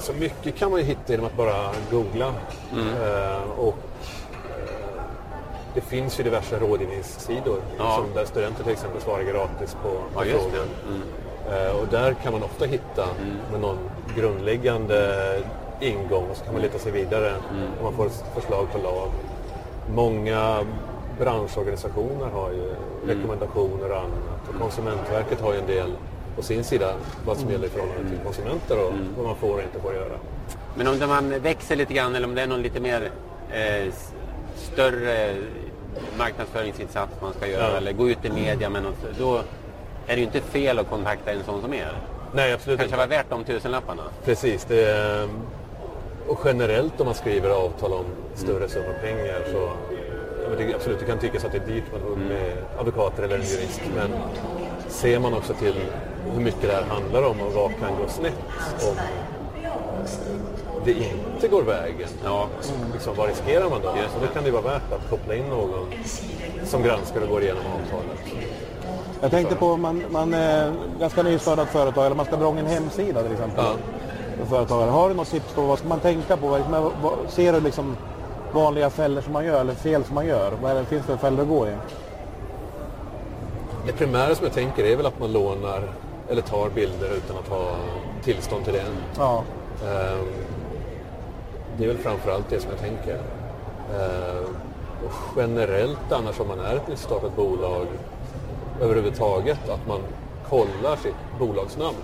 Så 0.00 0.12
mycket 0.12 0.56
kan 0.56 0.70
man 0.70 0.80
ju 0.80 0.86
hitta 0.86 1.00
genom 1.12 1.26
att 1.26 1.36
bara 1.36 1.70
googla. 1.90 2.32
Mm. 2.72 2.86
Ehm, 2.88 3.50
och 3.58 3.68
eh, 3.68 3.74
det 5.74 5.80
finns 5.80 6.20
ju 6.20 6.24
diverse 6.24 6.58
rådgivningssidor 6.58 7.58
Ja. 7.78 7.94
som 7.96 8.14
där 8.14 8.24
studenter 8.24 8.62
till 8.62 8.72
exempel 8.72 9.00
svarar 9.02 9.22
gratis 9.22 9.76
på, 9.82 9.88
på 9.88 10.26
Ja, 10.26 10.38
frågor. 10.38 10.64
Mm. 11.48 11.66
Eh, 11.66 11.76
och 11.80 11.86
där 11.90 12.14
kan 12.22 12.32
man 12.32 12.42
ofta 12.42 12.64
hitta 12.64 13.06
med 13.52 13.60
någon 13.60 13.78
grundläggande 14.16 15.42
ingång 15.80 16.24
och 16.30 16.36
så 16.36 16.44
kan 16.44 16.52
man 16.52 16.62
leta 16.62 16.78
sig 16.78 16.92
vidare 16.92 17.28
Mm. 17.28 17.68
och 17.78 17.84
man 17.84 17.92
får 17.92 18.06
ett 18.06 18.24
förslag 18.34 18.66
på 18.72 18.78
lag. 18.78 19.08
Många 19.94 20.64
branschorganisationer 21.18 22.26
har 22.32 22.50
ju 22.50 22.62
Mm. 22.64 22.76
rekommendationer 23.16 23.90
och 23.90 23.96
annat 23.98 24.48
och 24.48 24.60
Konsumentverket 24.60 25.40
har 25.40 25.52
ju 25.52 25.58
en 25.58 25.66
del 25.66 25.92
på 26.36 26.42
sin 26.42 26.64
sida 26.64 26.92
vad 27.26 27.36
som 27.36 27.50
gäller 27.50 27.66
i 27.66 27.70
förhållande 27.70 28.00
Mm. 28.00 28.12
till 28.12 28.24
konsumenter 28.24 28.86
och 28.86 28.92
vad 29.16 29.26
man 29.26 29.36
får 29.36 29.54
och 29.54 29.62
inte 29.62 29.80
får 29.80 29.94
göra. 29.94 30.18
Men 30.74 30.86
om 30.86 31.08
man 31.08 31.40
växer 31.40 31.76
lite 31.76 31.94
grann 31.94 32.14
eller 32.14 32.28
om 32.28 32.34
det 32.34 32.42
är 32.42 32.46
någon 32.46 32.62
lite 32.62 32.80
mer 32.80 33.10
eh, 33.52 33.92
större 34.56 35.34
marknadsföringsinsats 36.18 37.12
man 37.22 37.32
ska 37.32 37.46
göra 37.46 37.70
Ja. 37.70 37.76
eller 37.76 37.92
gå 37.92 38.08
ut 38.08 38.24
i 38.24 38.30
media 38.30 38.70
med 38.70 38.82
något, 38.82 39.18
då 39.18 39.40
är 40.06 40.14
det 40.14 40.16
ju 40.16 40.22
inte 40.22 40.40
fel 40.40 40.78
att 40.78 40.90
kontakta 40.90 41.32
en 41.32 41.44
sån 41.44 41.62
som 41.62 41.74
er. 41.74 41.92
Nej, 42.32 42.52
absolut 42.52 42.78
kanske 42.78 42.96
inte. 42.96 43.08
var 43.08 43.16
värt 43.16 43.30
de 43.30 43.44
tusenlapparna. 43.44 44.02
Precis. 44.24 44.64
Det 44.64 44.84
är, 44.84 45.28
och 46.26 46.38
generellt 46.44 47.00
om 47.00 47.06
man 47.06 47.14
skriver 47.14 47.50
avtal 47.50 47.92
om 47.92 48.04
större 48.34 48.68
summor 48.68 48.94
pengar 49.02 49.42
så 49.52 49.70
det, 50.58 50.74
absolut, 50.74 51.00
det 51.00 51.06
kan 51.06 51.18
tyckas 51.18 51.44
att 51.44 51.52
det 51.52 51.58
är 51.58 51.66
dyrt 51.66 51.84
med, 51.92 52.28
med 52.28 52.52
advokater 52.78 53.22
eller 53.22 53.34
en 53.34 53.44
jurist. 53.44 53.80
Men 53.94 54.10
ser 54.88 55.18
man 55.18 55.34
också 55.34 55.54
till 55.54 55.74
hur 56.34 56.40
mycket 56.40 56.62
det 56.62 56.72
här 56.72 56.82
handlar 56.82 57.22
om 57.22 57.40
och 57.40 57.52
vad 57.52 57.70
kan 57.70 57.96
gå 57.96 58.08
snett 58.08 58.34
om 58.88 58.96
det 60.84 60.92
inte 60.92 61.48
går 61.48 61.62
vägen. 61.62 62.08
Ja. 62.24 62.48
Liksom, 62.92 63.16
vad 63.16 63.28
riskerar 63.28 63.70
man 63.70 63.82
då? 63.82 63.94
Just 64.02 64.14
Så 64.14 64.20
då 64.20 64.26
kan 64.26 64.44
det 64.44 64.50
vara 64.50 64.62
värt 64.62 64.92
att 64.92 65.10
koppla 65.10 65.34
in 65.34 65.46
någon 65.46 65.88
som 66.64 66.82
granskar 66.82 67.20
och 67.20 67.28
går 67.28 67.42
igenom 67.42 67.62
avtalet. 67.66 68.18
Jag 69.20 69.30
tänkte 69.30 69.56
på 69.56 69.66
om 69.66 69.80
man, 69.82 70.02
man 70.10 70.34
är 70.34 70.72
ganska 71.00 71.22
nystartat 71.22 71.68
företag 71.68 72.06
eller 72.06 72.16
man 72.16 72.26
ska 72.26 72.36
dra 72.36 72.48
en 72.58 72.66
hemsida 72.66 73.22
till 73.22 73.32
exempel. 73.32 73.64
Ja. 73.64 73.72
För 74.38 74.44
företagare. 74.46 74.90
Har 74.90 75.08
du 75.08 75.14
något 75.14 75.28
tips 75.30 75.52
på 75.54 75.60
vad 75.62 75.78
ska 75.78 75.88
man 75.88 76.00
tänka 76.00 76.36
på? 76.36 76.58
Ser 77.28 77.52
du 77.52 77.60
liksom 77.60 77.96
vanliga 78.52 78.90
fällor 78.90 79.20
som 79.20 79.32
man 79.32 79.44
gör 79.44 79.60
eller 79.60 79.74
fel 79.74 80.04
som 80.04 80.14
man 80.14 80.26
gör? 80.26 80.52
Vad 80.62 80.70
är 80.70 80.74
det, 80.74 80.84
finns 80.84 81.06
det 81.06 81.12
för 81.12 81.16
fällor 81.16 81.42
att 81.42 81.48
gå 81.48 81.66
i? 81.66 81.70
Det 83.86 83.92
primära 83.92 84.34
som 84.34 84.44
jag 84.46 84.54
tänker 84.54 84.84
är 84.84 84.96
väl 84.96 85.06
att 85.06 85.20
man 85.20 85.32
lånar 85.32 85.82
eller 86.28 86.42
tar 86.42 86.68
bilder 86.70 87.10
utan 87.16 87.36
att 87.38 87.48
ha 87.48 87.70
tillstånd 88.24 88.64
till 88.64 88.72
det. 88.72 88.84
Ja, 89.18 89.42
Ehm, 89.84 90.26
Det 91.78 91.84
är 91.84 91.88
väl 91.88 91.98
framförallt 91.98 92.50
det 92.50 92.60
som 92.60 92.70
jag 92.70 92.80
tänker. 92.80 93.14
Ehm, 93.94 94.56
Och 95.06 95.12
generellt 95.36 96.12
annars 96.12 96.40
om 96.40 96.48
man 96.48 96.60
är 96.60 96.76
ett 96.76 96.88
nystartat 96.88 97.36
bolag 97.36 97.86
överhuvudtaget 98.82 99.68
att 99.68 99.86
man 99.88 100.00
kollar 100.48 100.96
sitt 100.96 101.38
bolagsnamn 101.38 101.96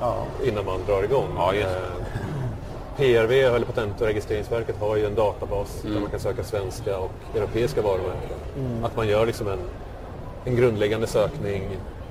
ja. 0.00 0.24
innan 0.44 0.64
man 0.64 0.80
drar 0.86 1.02
igång. 1.02 1.28
Ja, 1.36 1.54
just 1.54 1.68
PRV, 2.96 3.32
eller 3.32 3.66
Patent 3.66 4.00
och 4.00 4.06
registreringsverket, 4.06 4.76
har 4.80 4.96
ju 4.96 5.06
en 5.06 5.14
databas 5.14 5.82
där 5.82 6.00
man 6.00 6.10
kan 6.10 6.20
söka 6.20 6.44
svenska 6.44 6.98
och 6.98 7.10
europeiska 7.34 7.82
varumärken. 7.82 8.36
Att 8.84 8.96
man 8.96 9.08
gör 9.08 9.26
liksom 9.26 9.48
en, 9.48 9.58
en 10.44 10.56
grundläggande 10.56 11.06
sökning. 11.06 11.62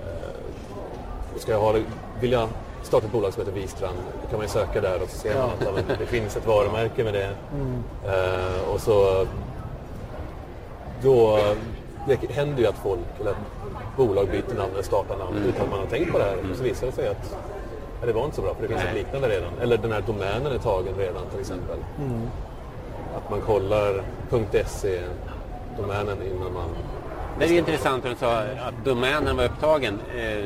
Eh, 0.03 1.39
Ska 1.39 1.51
jag 1.51 1.59
ha 1.59 1.75
vill 2.19 2.31
jag 2.31 2.49
starta 2.83 3.05
ett 3.05 3.11
bolag 3.11 3.33
som 3.33 3.41
heter 3.41 3.59
Vistrand, 3.59 3.97
då 4.23 4.29
kan 4.29 4.37
man 4.37 4.45
ju 4.45 4.51
söka 4.51 4.81
där 4.81 5.01
och 5.03 5.09
så 5.09 5.17
ser 5.17 5.35
man 5.35 5.43
att 5.43 5.55
ja, 5.59 5.67
men 5.75 5.97
det 5.99 6.05
finns 6.05 6.37
ett 6.37 6.47
varumärke 6.47 7.03
med 7.03 7.13
det. 7.13 7.29
Eh, 8.05 8.69
och 8.73 8.81
så 8.81 9.25
då, 11.03 11.39
det 12.07 12.31
händer 12.31 12.61
ju 12.61 12.67
att 12.67 12.77
folk, 12.83 13.19
eller 13.19 13.31
att 13.31 13.37
bolag 13.97 14.27
byter 14.29 14.55
namn 14.57 14.73
eller 14.73 14.83
startar 14.83 15.17
namn 15.17 15.37
utan 15.37 15.61
att 15.63 15.69
man 15.69 15.79
har 15.79 15.87
tänkt 15.87 16.11
på 16.11 16.17
det 16.17 16.23
här. 16.23 16.37
Så 16.55 16.63
visar 16.63 16.87
det 16.87 16.93
sig 16.93 17.07
att 17.07 17.37
ja, 17.99 18.07
det 18.07 18.13
var 18.13 18.25
inte 18.25 18.35
så 18.35 18.41
bra 18.41 18.53
för 18.53 18.61
det 18.61 18.67
finns 18.67 18.81
Nej. 18.83 18.89
ett 18.89 18.97
liknande 18.97 19.29
redan. 19.29 19.53
Eller 19.61 19.77
den 19.77 19.91
här 19.91 20.01
domänen 20.01 20.53
är 20.53 20.57
tagen 20.57 20.93
redan 20.97 21.25
till 21.31 21.39
exempel. 21.39 21.77
Att 23.17 23.29
man 23.29 23.41
kollar 23.41 24.03
.se 24.65 24.99
domänen 25.77 26.17
innan 26.21 26.53
man... 26.53 26.69
Det 27.39 27.45
är 27.45 27.49
ju 27.49 27.57
intressant 27.57 28.05
att 28.05 28.11
du 28.11 28.17
sa 28.17 28.37
att 28.37 28.85
domänen 28.85 29.37
var 29.37 29.45
upptagen. 29.45 29.99
Eh, 30.17 30.43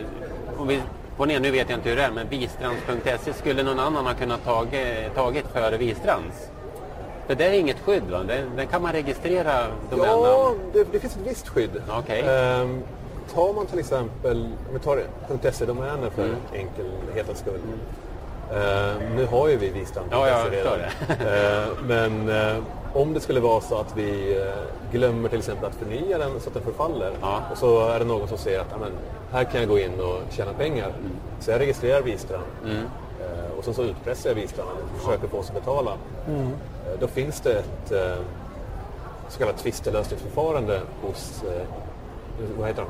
om 0.57 0.67
vi 0.67 0.81
går 1.17 1.25
ner, 1.25 1.39
nu 1.39 1.51
vet 1.51 1.69
jag 1.69 1.79
inte 1.79 1.89
hur 1.89 1.95
det 1.95 2.03
är, 2.03 2.11
men 2.11 2.27
Vistrands.se 2.29 3.33
skulle 3.33 3.63
någon 3.63 3.79
annan 3.79 4.05
ha 4.05 4.13
kunnat 4.13 4.45
tagit, 4.45 5.15
tagit 5.15 5.45
före 5.53 5.77
Vistrands? 5.77 6.49
För 7.27 7.35
det 7.35 7.45
är 7.45 7.51
inget 7.51 7.79
skydd 7.79 8.03
va? 8.11 8.23
Den 8.55 8.67
kan 8.67 8.81
man 8.81 8.91
registrera 8.91 9.67
domännamn? 9.89 10.23
Ja, 10.23 10.53
det, 10.73 10.87
det 10.91 10.99
finns 10.99 11.15
ett 11.15 11.27
visst 11.27 11.47
skydd. 11.47 11.81
Okej. 11.89 12.21
Ehm, 12.21 12.83
tar 13.33 13.53
man 13.53 13.65
till 13.65 13.79
exempel, 13.79 14.37
om 14.67 14.73
vi 14.73 14.79
tar 14.79 15.03
.se-domäner 15.51 16.09
för 16.09 16.23
Mm. 16.25 16.35
enkelhetens 16.53 17.39
skull. 17.39 17.59
Ehm, 18.53 19.15
nu 19.15 19.25
har 19.25 19.47
ju 19.49 19.57
vi 19.57 19.69
Vistrand.se 19.69 20.15
Ja, 20.15 20.27
jag 20.27 20.47
förstår 20.47 20.77
Ehm, 21.27 21.87
men 21.87 22.29
eh, 22.29 22.63
om 22.93 23.13
det 23.13 23.19
skulle 23.19 23.39
vara 23.39 23.61
så 23.61 23.77
att 23.77 23.97
vi 23.97 24.39
glömmer 24.91 25.29
till 25.29 25.39
exempel 25.39 25.65
att 25.69 25.75
förnya 25.75 26.17
den 26.17 26.39
så 26.39 26.47
att 26.49 26.53
den 26.53 26.63
förfaller 26.63 27.11
Ja. 27.21 27.41
och 27.51 27.57
så 27.57 27.87
är 27.87 27.99
det 27.99 28.05
någon 28.05 28.27
som 28.27 28.37
säger 28.37 28.59
att 28.59 28.67
"Ja, 28.71 28.87
här 29.31 29.43
kan 29.43 29.59
jag 29.61 29.69
gå 29.69 29.79
in 29.79 29.99
och 29.99 30.21
tjäna 30.33 30.53
pengar. 30.53 30.87
Mm. 30.87 31.11
Så 31.39 31.51
jag 31.51 31.59
registrerar 31.59 32.01
Vistrand 32.01 32.43
Eh, 33.21 33.57
och 33.57 33.63
sen 33.65 33.73
så 33.73 33.83
utpressar 33.83 34.29
jag 34.29 34.35
Vistrand 34.35 34.69
och 34.95 34.99
försöker 35.01 35.27
få 35.27 35.37
oss 35.37 35.49
att 35.49 35.55
betala. 35.55 35.91
Eh, 36.27 36.47
Då 36.99 37.07
finns 37.07 37.41
det 37.41 37.53
ett 37.59 37.91
så 39.29 39.39
kallat 39.39 39.57
tvistelösningsförfarande 39.57 40.81
hos, 41.01 41.43
vad 42.57 42.67
heter 42.67 42.81
de? 42.81 42.87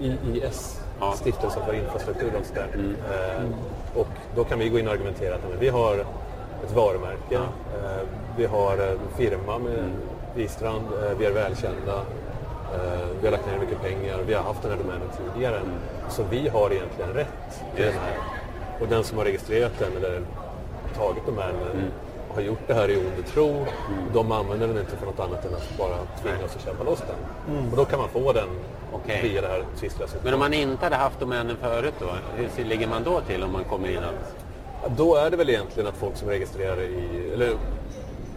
IIS, 0.00 0.80
Ja. 1.00 1.12
Stiftelsen 1.12 1.62
för 1.66 1.74
infrastruktur 1.74 2.32
och 2.40 2.46
sådär. 2.46 2.68
Eh, 3.10 3.44
och 4.00 4.08
då 4.36 4.44
kan 4.44 4.58
vi 4.58 4.68
gå 4.68 4.78
in 4.78 4.86
och 4.86 4.92
argumentera 4.92 5.34
att 5.34 5.40
men, 5.50 5.58
vi 5.60 5.68
har 5.68 5.94
ett 6.64 6.72
varumärke, 6.74 7.34
eh, 7.34 8.06
vi 8.36 8.46
har 8.46 8.72
en 8.72 8.98
firma 9.16 9.58
med 9.58 9.90
Vistrand, 10.34 10.86
eh, 10.86 11.18
vi 11.18 11.24
är 11.24 11.32
välkända, 11.32 11.96
eh, 12.74 13.06
vi 13.20 13.26
har 13.26 13.32
lagt 13.32 13.46
ner 13.46 13.58
mycket 13.58 13.82
pengar, 13.82 14.18
vi 14.26 14.34
har 14.34 14.42
haft 14.42 14.62
den 14.62 14.70
här 14.70 14.78
domänen 14.78 15.08
tidigare. 15.34 15.60
Så 16.08 16.22
vi 16.30 16.48
har 16.48 16.72
egentligen 16.72 17.12
rätt 17.12 17.62
till 17.76 17.84
den 17.84 17.94
här. 17.94 18.16
Och 18.80 18.88
den 18.88 19.04
som 19.04 19.18
har 19.18 19.24
registrerat 19.24 19.72
den 19.78 19.96
eller 19.96 20.22
tagit 20.96 21.26
domänen 21.26 21.90
har 22.38 22.42
gjort 22.44 22.66
det 22.66 22.74
här 22.74 22.88
i 22.90 22.96
ond 22.96 23.26
tro. 23.26 23.66
De 24.14 24.32
använder 24.32 24.68
den 24.68 24.78
inte 24.78 24.96
för 24.96 25.06
något 25.06 25.20
annat 25.20 25.44
än 25.44 25.54
att 25.54 25.78
bara 25.78 25.96
tvinga 26.22 26.44
oss 26.44 26.56
att 26.56 26.64
köpa 26.64 26.84
loss 26.84 26.98
den. 27.06 27.70
Och 27.70 27.76
då 27.76 27.84
kan 27.84 27.98
man 27.98 28.08
få 28.08 28.32
den 28.32 28.48
Okej. 28.92 29.20
via 29.22 29.40
det 29.40 29.48
här 29.48 29.58
tvistlösningsförfarandet. 29.58 30.24
Men 30.24 30.34
om 30.34 30.40
man 30.40 30.54
inte 30.54 30.86
hade 30.86 30.96
haft 30.96 31.20
domänen 31.20 31.56
förut 31.56 31.94
då, 32.00 32.06
hur 32.56 32.64
ligger 32.64 32.88
man 32.88 33.04
då 33.04 33.20
till 33.20 33.42
om 33.42 33.52
man 33.52 33.64
kommer 33.64 33.88
in 33.90 33.98
att... 33.98 34.96
Då 34.96 35.14
är 35.16 35.30
det 35.30 35.36
väl 35.36 35.50
egentligen 35.50 35.88
att 35.88 35.96
folk 35.96 36.16
som 36.16 36.28
registrerar 36.28 36.80
i... 36.80 37.30
Eller, 37.34 37.50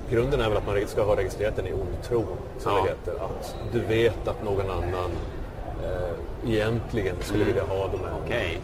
grunden 0.10 0.42
är 0.42 0.50
väl 0.50 0.58
att 0.58 0.68
man 0.68 0.88
ska 0.88 1.04
ha 1.04 1.16
registrerat 1.16 1.56
den 1.56 1.68
i 1.68 1.74
ond 1.74 2.04
tro, 2.04 2.26
som 2.60 2.72
Ja. 2.72 2.84
det 2.84 2.90
heter. 2.90 3.24
Att 3.26 3.56
du 3.72 3.80
vet 3.80 4.28
att 4.28 4.44
någon 4.44 4.72
annan 4.72 5.12
eh, 5.84 6.52
egentligen 6.52 7.16
skulle 7.22 7.44
vilja 7.44 7.64
ha 7.64 7.88
domänen. 7.88 8.22
Okej. 8.26 8.60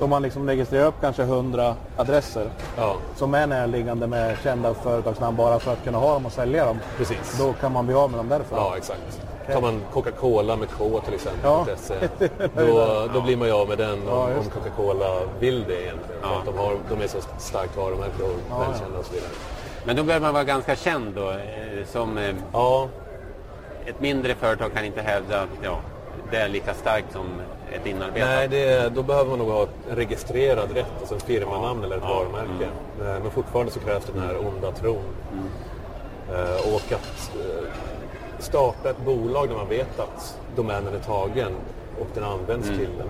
Så 0.00 0.04
om 0.04 0.10
man 0.10 0.22
liksom 0.22 0.46
registrerar 0.46 0.86
upp 0.86 0.94
kanske 1.00 1.22
100 1.22 1.74
adresser 1.96 2.50
Ja, 2.76 2.94
som 3.16 3.34
är 3.34 3.46
närliggande 3.46 4.06
med 4.06 4.36
kända 4.42 4.74
företagsnamn 4.74 5.36
bara 5.36 5.58
för 5.58 5.72
att 5.72 5.84
kunna 5.84 5.98
ha 5.98 6.12
dem 6.14 6.26
och 6.26 6.32
sälja 6.32 6.66
dem. 6.66 6.78
precis. 6.96 7.38
Då 7.38 7.52
kan 7.52 7.72
man 7.72 7.86
bli 7.86 7.94
av 7.94 8.10
med 8.10 8.18
dem 8.20 8.28
därför. 8.28 8.56
Ja, 8.56 8.74
exakt. 8.76 9.20
Tar 9.52 9.60
man 9.60 9.82
Coca-Cola 9.92 10.56
med 10.56 10.68
K 10.78 11.00
till 11.04 11.14
exempel, 11.14 11.40
Ja. 11.44 11.58
intresse, 11.60 11.94
då, 12.56 13.08
då 13.14 13.20
blir 13.20 13.36
man 13.36 13.48
ju 13.48 13.54
av 13.54 13.68
med 13.68 13.78
den 13.78 13.98
Ja, 14.06 14.24
om, 14.38 14.44
Coca-Cola 14.44 15.20
vill 15.40 15.64
det 15.68 15.82
egentligen. 15.82 16.24
Att 16.24 16.44
de, 16.46 16.58
har, 16.58 16.76
de 16.90 17.02
är 17.04 17.08
så 17.08 17.18
starkt 17.38 17.76
varumärke 17.76 18.22
och 18.22 18.30
Ja, 18.50 18.58
välkända 18.58 18.98
och 18.98 19.04
så 19.04 19.12
vidare. 19.12 19.30
Men 19.84 19.96
då 19.96 20.02
behöver 20.02 20.26
man 20.26 20.34
vara 20.34 20.44
ganska 20.44 20.76
känd 20.76 21.14
då. 21.14 21.30
eh, 21.30 21.36
Som 21.86 22.18
eh, 22.18 22.34
Ja, 22.52 22.88
ett 23.86 24.00
mindre 24.00 24.34
företag 24.34 24.72
kan 24.74 24.84
inte 24.84 25.02
hävda 25.02 25.40
att 25.40 25.48
ja, 25.62 25.78
det 26.30 26.36
är 26.36 26.48
lika 26.48 26.74
starkt 26.74 27.12
som 27.12 27.26
ett 27.72 27.86
inarbetat. 27.86 28.28
nej, 28.28 28.48
det, 28.48 28.88
då 28.94 29.02
behöver 29.02 29.30
man 29.30 29.38
nog 29.38 29.48
ha 29.50 29.62
en 29.90 29.96
registrerad 29.96 30.70
rätt, 30.72 30.86
alltså 31.00 31.14
en 31.14 31.20
firmanamn 31.20 31.84
eller 31.84 31.96
ett 31.96 32.02
Ja. 32.06 32.14
varumärke. 32.14 32.64
Eh, 33.00 33.22
Men 33.22 33.30
fortfarande 33.30 33.72
så 33.72 33.80
krävs 33.80 34.04
den 34.04 34.22
här 34.22 34.36
onda 34.46 34.72
tron. 34.72 35.02
Eh, 36.32 36.74
Och 36.74 36.92
att 36.92 37.30
eh, 37.36 37.68
starta 38.38 38.90
ett 38.90 39.04
bolag 39.04 39.48
där 39.48 39.56
man 39.56 39.68
vet 39.68 40.00
att 40.00 40.38
domänen 40.56 40.94
är 40.94 40.98
tagen 41.00 41.52
och 42.00 42.06
den 42.14 42.24
används 42.24 42.68
till 42.68 42.88
en 43.00 43.08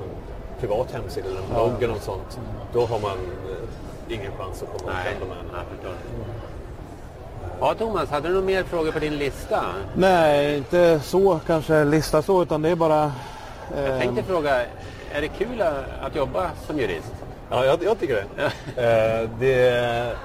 privat 0.61 0.93
hemsida 0.93 1.29
eller 1.29 1.41
en 1.41 1.49
blogg 1.55 1.83
eller 1.83 1.95
något 1.95 2.03
sånt. 2.03 2.41
Då 2.73 2.87
har 2.87 2.99
man 3.01 3.17
ingen 4.09 4.33
chans 4.39 4.63
att 4.63 4.69
komma 4.79 4.91
åt 4.91 4.97
Nej, 5.05 5.17
den 5.21 5.29
domänen. 5.29 5.67
förstår. 5.75 5.95
Ja, 7.61 7.75
Thomas, 7.75 8.11
hade 8.11 8.29
du 8.29 8.35
några 8.35 8.47
mer 8.47 8.63
frågor 8.63 8.93
på 8.93 8.99
din 8.99 9.17
lista? 9.17 9.65
Nej, 9.95 10.57
inte 10.57 11.01
så 11.01 11.41
kanske 11.47 11.85
lista 11.85 12.23
så 12.23 12.43
utan 12.43 12.63
det 12.63 12.69
är 12.69 12.75
bara... 12.77 13.13
Jag 13.77 13.89
Eh, 13.89 13.99
tänkte 13.99 14.23
fråga, 14.23 14.61
är 15.13 15.21
det 15.21 15.29
kul 15.29 15.63
att 16.03 16.17
jobba 16.17 16.51
som 16.67 16.79
jurist? 16.79 17.13
Ja, 17.51 17.65
jag, 17.65 17.83
jag 17.85 18.01
tycker 18.01 18.25
det. 18.37 18.43
Eh, 19.23 19.29
det. 19.41 20.17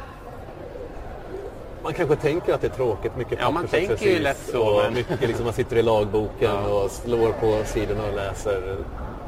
Man 1.84 1.94
kanske 1.94 2.16
tänker 2.16 2.54
att 2.54 2.62
det 2.62 2.68
är 2.68 2.72
tråkigt, 2.72 3.18
mycket 3.18 3.40
Ja, 3.42 3.52
man 3.52 3.68
tänker 3.68 4.06
ju 4.08 4.20
lätt 4.20 4.38
så, 4.52 4.62
Och 4.64 4.84
men- 4.84 4.94
mycket 4.94 5.22
liksom, 5.22 5.46
man 5.46 5.54
sitter 5.54 5.76
i 5.76 5.82
lagboken 5.82 6.52
Ja. 6.64 6.68
och 6.84 6.92
slår 6.92 7.32
på 7.32 7.62
sidorna 7.66 8.02
och 8.10 8.16
läser 8.16 8.78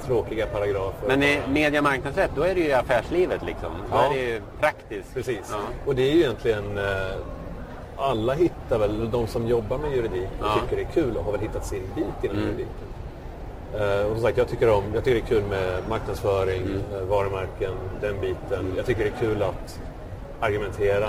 tråkiga 0.05 0.45
paragrafer. 0.47 1.07
Men 1.07 1.23
i 1.23 1.39
media 1.49 1.81
marknadsrätt, 1.81 2.31
då 2.35 2.41
är 2.43 2.55
det 2.55 2.61
ju 2.61 2.71
affärslivet 2.73 3.41
liksom. 3.45 3.71
Då 3.91 3.97
Ja. 3.97 4.05
är 4.05 4.09
det 4.09 4.19
ju 4.19 4.41
praktiskt. 4.59 5.13
Precis. 5.13 5.39
Ja. 5.51 5.57
Och 5.85 5.95
det 5.95 6.01
är 6.01 6.11
ju 6.13 6.19
egentligen... 6.19 6.77
Eh, 6.77 6.83
alla 7.97 8.33
hittar 8.33 8.79
väl, 8.79 9.11
de 9.11 9.27
som 9.27 9.47
jobbar 9.47 9.77
med 9.77 9.91
juridik 9.95 10.29
och 10.39 10.45
Ja. 10.45 10.53
Mm. 10.53 10.63
tycker 10.63 10.75
det 10.75 10.81
är 10.89 10.93
kul 11.03 11.17
och 11.17 11.23
har 11.23 11.31
väl 11.31 11.41
hittat 11.41 11.65
sin 11.65 11.83
bit 11.95 12.23
inom 12.23 12.37
juridiken. 12.37 12.87
Eh, 13.73 14.05
och 14.05 14.11
som 14.13 14.21
sagt, 14.21 14.37
jag 14.37 14.47
tycker, 14.47 14.69
om, 14.69 14.83
jag 14.93 15.03
tycker 15.03 15.19
det 15.21 15.25
är 15.25 15.39
kul 15.39 15.43
med 15.49 15.81
marknadsföring, 15.89 16.61
Mm. 16.61 16.81
eh, 16.95 17.01
varumärken, 17.01 17.73
den 18.01 18.21
biten. 18.21 18.73
Jag 18.77 18.85
tycker 18.85 19.03
det 19.03 19.09
är 19.09 19.19
kul 19.29 19.43
att 19.43 19.79
argumentera 20.39 21.05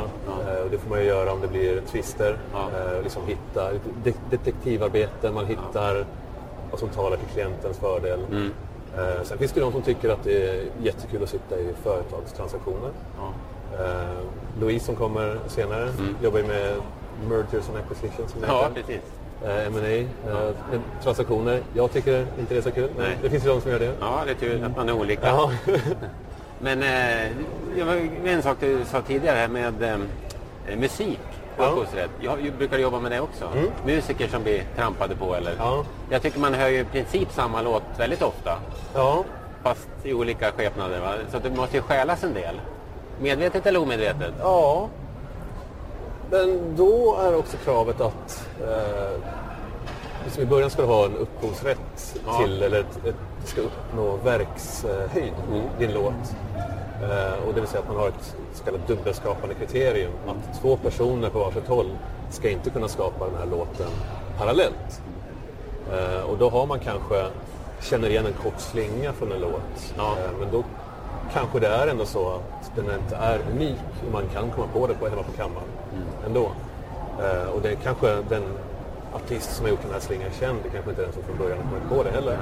eh, 0.48 0.62
och 0.64 0.70
det 0.70 0.78
får 0.78 0.90
man 0.90 0.98
ju 1.00 1.04
göra 1.04 1.32
om 1.32 1.40
det 1.40 1.48
blir 1.48 1.80
tvister. 1.80 2.36
Ja. 2.52 2.58
Eh, 2.78 3.02
liksom 3.02 3.22
hitta 3.26 3.72
de- 4.04 4.14
detektivarbete, 4.30 5.30
man 5.30 5.46
hittar 5.46 6.04
vad 6.70 6.80
som 6.80 6.88
talar 6.88 7.16
till 7.16 7.26
klientens 7.28 7.78
fördel. 7.78 8.20
Mm. 8.30 8.50
Sen 9.24 9.38
finns 9.38 9.52
det 9.52 9.60
de 9.60 9.72
som 9.72 9.82
tycker 9.82 10.08
att 10.10 10.24
det 10.24 10.48
är 10.50 10.64
jättekul 10.82 11.22
att 11.22 11.28
sitta 11.28 11.58
i 11.58 11.72
företagstransaktioner. 11.82 12.90
Eh, 14.58 14.64
Louise 14.64 14.86
som 14.86 14.96
kommer 14.96 15.38
senare 15.46 15.88
jobbar 16.22 16.38
ju 16.38 16.46
med 16.46 16.74
mergers 17.28 17.68
and 17.68 17.78
acquisitions. 17.78 18.32
som 18.32 18.40
ja, 18.46 18.68
precis. 18.74 19.00
Eh, 19.44 19.66
M&A, 19.66 19.88
eh, 20.30 20.80
transaktioner. 21.02 21.60
Jag 21.74 21.92
tycker 21.92 22.26
inte 22.38 22.54
det 22.54 22.58
är 22.58 22.62
så 22.62 22.70
kul, 22.70 22.90
men 22.96 23.06
Nej. 23.06 23.18
det 23.22 23.30
finns 23.30 23.44
ju 23.44 23.48
de 23.48 23.60
som 23.60 23.70
gör 23.70 23.78
det. 23.78 23.94
Ja, 24.00 24.22
det 24.26 24.30
är 24.30 24.34
tur 24.34 24.64
att 24.64 24.76
man 24.76 24.88
är 24.88 24.92
olika. 24.92 25.26
Ja. 25.26 25.50
Men 26.60 26.82
eh, 26.82 28.32
en 28.34 28.42
sak 28.42 28.56
du 28.60 28.84
sa 28.84 29.00
tidigare 29.00 29.36
här 29.36 29.48
med 29.48 29.82
eh, 29.82 30.76
musik 30.78 31.20
och 31.56 31.64
Ja. 31.64 31.84
Jag 32.20 32.52
brukar 32.58 32.78
jobba 32.78 33.00
med 33.00 33.12
det 33.12 33.20
också. 33.20 33.50
Musiker 33.86 34.28
som 34.28 34.42
blir 34.42 34.62
trampade 34.76 35.16
på 35.16 35.34
eller... 35.34 35.54
Ja. 35.58 35.84
Jag 36.10 36.22
tycker 36.22 36.40
man 36.40 36.54
hör 36.54 36.68
ju 36.68 36.80
i 36.80 36.84
princip 36.84 37.32
samma 37.32 37.62
låt 37.62 37.82
väldigt 37.98 38.22
ofta. 38.22 38.58
ja. 38.94 39.24
Fast 39.62 39.88
i 40.02 40.12
olika 40.14 40.52
skepnader. 40.52 41.00
Va? 41.00 41.14
Så 41.32 41.38
det 41.38 41.50
måste 41.50 41.76
ju 41.76 41.82
stjälas 41.82 42.24
en 42.24 42.34
del. 42.34 42.54
Medvetet 43.20 43.66
eller 43.66 43.80
omedvetet? 43.82 44.34
Ja. 44.40 44.88
Men 46.30 46.76
då 46.76 47.16
är 47.20 47.36
också 47.36 47.56
kravet 47.56 48.00
att 48.00 48.48
eh, 48.62 49.20
liksom 50.24 50.42
i 50.42 50.46
början 50.46 50.70
ska 50.70 50.82
du 50.82 50.88
ha 50.88 51.04
en 51.04 51.16
upphovsrätt 51.16 52.20
Ja. 52.26 52.38
till, 52.42 52.62
eller 52.62 52.80
ett, 52.80 53.04
ett, 53.06 53.14
det 53.42 53.46
ska 53.48 53.60
uppnå 53.60 54.16
verkshöjd, 54.24 55.32
din 55.78 55.92
låt. 55.92 56.34
Eh, 57.02 57.48
och 57.48 57.54
det 57.54 57.60
vill 57.60 57.68
säga 57.68 57.80
att 57.82 57.88
man 57.88 57.96
har 57.96 58.08
ett 58.08 58.34
så 58.54 58.64
kallat 58.64 58.86
dubbelskapande 58.86 59.54
kriterium. 59.54 60.12
Att 60.26 60.60
två 60.62 60.76
personer 60.76 61.30
på 61.30 61.38
varsitt 61.38 61.68
håll 61.68 61.90
ska 62.30 62.50
inte 62.50 62.70
kunna 62.70 62.88
skapa 62.88 63.24
den 63.26 63.34
här 63.38 63.46
låten 63.46 63.90
parallellt. 64.38 65.02
Eh, 65.92 66.20
och 66.30 66.38
då 66.38 66.50
har 66.50 66.66
man 66.66 66.78
kanske, 66.80 67.26
känner 67.82 68.08
igen 68.08 68.26
en 68.26 68.32
kort 68.32 68.60
slinga 68.60 69.12
från 69.12 69.32
en 69.32 69.40
låt. 69.40 69.94
Ja. 69.96 70.02
Eh, 70.24 70.30
men 70.40 70.48
då 70.52 70.64
kanske 71.32 71.60
det 71.60 71.68
är 71.68 71.86
ändå 71.86 72.04
så 72.04 72.28
att 72.28 72.76
den 72.76 72.84
inte 72.84 73.16
är 73.16 73.40
unik 73.52 73.78
och 74.06 74.12
man 74.12 74.28
kan 74.34 74.50
komma 74.50 74.66
på 74.72 74.86
det 74.86 74.94
på, 74.94 75.08
hemma 75.08 75.22
på 75.22 75.32
kammaren 75.32 75.68
ändå. 76.26 76.50
Eh, 77.20 77.48
och 77.48 77.62
det 77.62 77.70
är 77.70 77.74
kanske 77.74 78.16
den 78.28 78.42
artist 79.14 79.56
som 79.56 79.64
har 79.64 79.70
gjort 79.70 79.82
den 79.82 79.92
här 79.92 80.00
slingan 80.00 80.30
känd, 80.40 80.58
det 80.62 80.68
kanske 80.70 80.90
inte 80.90 81.02
är 81.02 81.06
den 81.06 81.14
som 81.14 81.22
från 81.22 81.38
början 81.38 81.58
har 81.58 81.64
kommit 81.64 81.88
på 81.88 82.02
det 82.02 82.10
heller. 82.10 82.38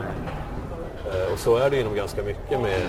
Eh, 1.12 1.32
och 1.32 1.38
så 1.38 1.56
är 1.56 1.70
det 1.70 1.80
inom 1.80 1.94
ganska 1.94 2.22
mycket 2.22 2.60
med 2.60 2.82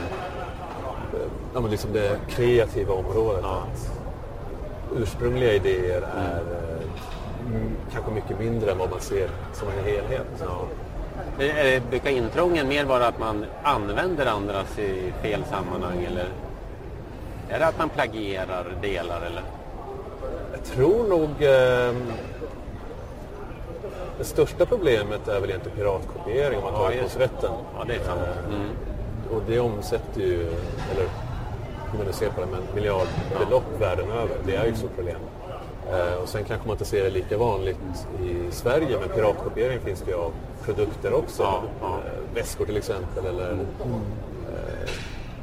eh, 1.14 1.30
ja, 1.54 1.62
men 1.62 1.72
liksom 1.72 1.94
det 1.94 2.20
kreativa 2.30 2.94
området. 2.94 3.46
Att 3.46 3.92
ursprungliga 4.96 5.54
idéer 5.54 6.02
är 6.18 6.42
eh, 6.42 7.48
mm, 7.48 7.76
kanske 7.94 8.12
mycket 8.12 8.40
mindre 8.40 8.72
än 8.72 8.78
vad 8.78 8.90
man 8.90 9.00
ser 9.00 9.30
som 9.54 9.68
en 9.68 9.86
helhet. 9.86 10.42
Är- 10.42 10.87
Brukar 11.90 12.10
intrången 12.10 12.68
mer 12.68 12.86
vara 12.86 13.08
att 13.08 13.20
man 13.20 13.46
använder 13.64 14.26
andras 14.26 14.80
i 14.80 15.14
fel 15.22 15.44
sammanhang 15.50 16.04
eller 16.04 16.26
är 17.50 17.60
det 17.60 17.68
att 17.68 17.78
man 17.78 17.90
plagierar 17.90 18.66
delar 18.82 19.22
eller? 19.22 19.44
Jag 20.52 20.64
tror 20.64 21.08
nog... 21.08 21.30
Eh, 21.44 21.96
det 24.18 24.24
största 24.24 24.66
problemet 24.66 25.28
är 25.28 25.40
väl 25.40 25.50
egentligen 25.50 25.78
piratkopiering 25.78 26.58
om 26.58 26.64
man 26.64 26.74
tar 26.74 26.92
Ja, 26.92 26.98
upphovsrätten. 26.98 27.52
Ja, 27.78 27.84
det 27.88 27.96
är 27.96 28.00
sant. 28.04 28.22
Eh, 28.22 28.56
Mm. 28.56 28.70
Och 29.32 29.42
det 29.48 29.60
omsätter 29.60 30.22
ju, 30.22 30.42
eller 30.92 31.08
hur 31.92 31.98
man 31.98 32.06
nu 32.08 32.14
ser 32.14 32.30
på 32.30 32.42
det, 32.42 32.48
men 32.48 32.62
miljardbelopp 32.76 33.82
världen 33.82 34.12
över. 34.12 34.36
Det 34.46 34.56
är 34.56 34.66
ju 34.66 34.72
ett 34.72 34.78
stort 34.78 34.96
problem. 34.96 35.18
Eh, 35.92 36.14
och 36.24 36.30
sen 36.30 36.44
kanske 36.44 36.68
man 36.68 36.74
inte 36.74 36.86
ser 36.86 37.04
det 37.04 37.10
lika 37.10 37.38
vanligt 37.38 37.80
i 38.24 38.52
Sverige, 38.52 39.00
men 39.00 39.10
piratkopiering 39.10 39.80
finns 39.80 40.02
det 40.02 40.12
ju 40.12 40.18
av 40.18 40.32
produkter 40.66 41.14
också. 41.14 41.44
Ja, 41.44 41.62
ja. 41.82 41.88
Eh, 41.88 42.36
väskor 42.36 42.66
till 42.66 42.78
exempel, 42.78 43.26
eller 43.26 43.52
eh, 43.52 43.58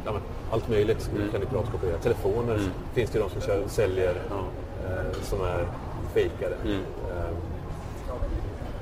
ja, 0.06 0.12
allt 0.50 0.68
möjligt 0.68 1.10
Mm. 1.16 1.30
kan 1.30 1.40
du 1.40 1.46
piratkopiera. 1.46 1.98
Telefoner 1.98 2.58
finns 2.94 3.10
det 3.10 3.18
ju 3.18 3.24
de 3.24 3.30
som 3.30 3.40
kör, 3.40 3.62
säljer 3.68 4.14
eh, 4.30 5.20
som 5.22 5.40
är 5.44 5.66
fejkade. 6.14 6.54
Mm. 6.64 6.80
Eh, 6.80 7.30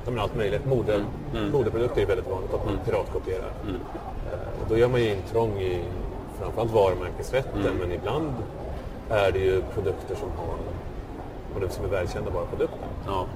men 0.06 0.18
allt 0.18 0.36
möjligt. 0.36 0.64
Mode, 0.66 0.94
Mm. 1.34 1.50
Modeprodukter 1.50 2.02
är 2.02 2.06
väldigt 2.06 2.30
vanligt 2.30 2.54
att 2.54 2.64
man 2.66 2.78
piratkopierar. 2.84 3.50
Eh, 3.68 4.62
och 4.62 4.68
då 4.68 4.76
gör 4.78 4.88
man 4.88 5.00
ju 5.00 5.10
intrång 5.10 5.58
i 5.60 5.84
framförallt 6.40 6.70
varumärkesrätten 6.72 7.60
Mm. 7.60 7.76
men 7.76 7.92
ibland 7.92 8.32
är 9.10 9.32
det 9.32 9.38
ju 9.38 9.62
produkter 9.74 10.14
som 10.14 10.28
har 10.36 10.54
och 11.56 11.72
som 11.72 11.84
är 11.84 11.88
välkända 11.88 12.30
bara 12.30 12.44
produkter. 12.44 12.78
Ja. 13.06 13.26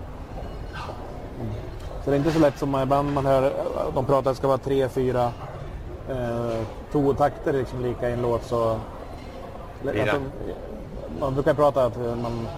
Så 2.05 2.11
det 2.11 2.17
är 2.17 2.19
inte 2.19 2.33
så 2.33 2.39
lätt 2.39 2.59
som 2.59 2.71
man 2.71 2.83
ibland 2.83 3.13
man 3.13 3.27
hör 3.27 3.43
att 3.43 3.95
de 3.95 4.05
pratar 4.05 4.19
att 4.19 4.25
det 4.25 4.35
ska 4.35 4.49
vara 4.49 4.59
tre, 4.59 4.89
fyra 4.89 5.33
eh, 6.11 6.61
totakter 6.93 7.53
liksom 7.53 7.83
lika 7.83 8.11
i 8.11 8.13
en 8.13 8.23
låt. 8.23 8.45
Så, 8.45 8.77
de, 9.83 10.21
man 11.21 11.35
brukar 11.35 11.55
prata 11.55 11.85
att 11.85 11.97
man, 11.97 12.49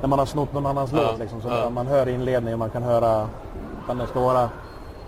när 0.00 0.08
man 0.08 0.18
har 0.18 0.26
snott 0.26 0.52
någon 0.52 0.66
annans 0.66 0.92
Ja, 0.92 0.98
låt 1.10 1.18
liksom, 1.18 1.40
så 1.42 1.48
ja. 1.48 1.70
man 1.70 1.86
hör 1.86 2.08
inledningen 2.08 2.58
man 2.58 2.70
kan 2.70 2.82
höra 2.82 3.28
att 3.88 3.98
det 3.98 4.06
ska 4.06 4.20
vara, 4.20 4.50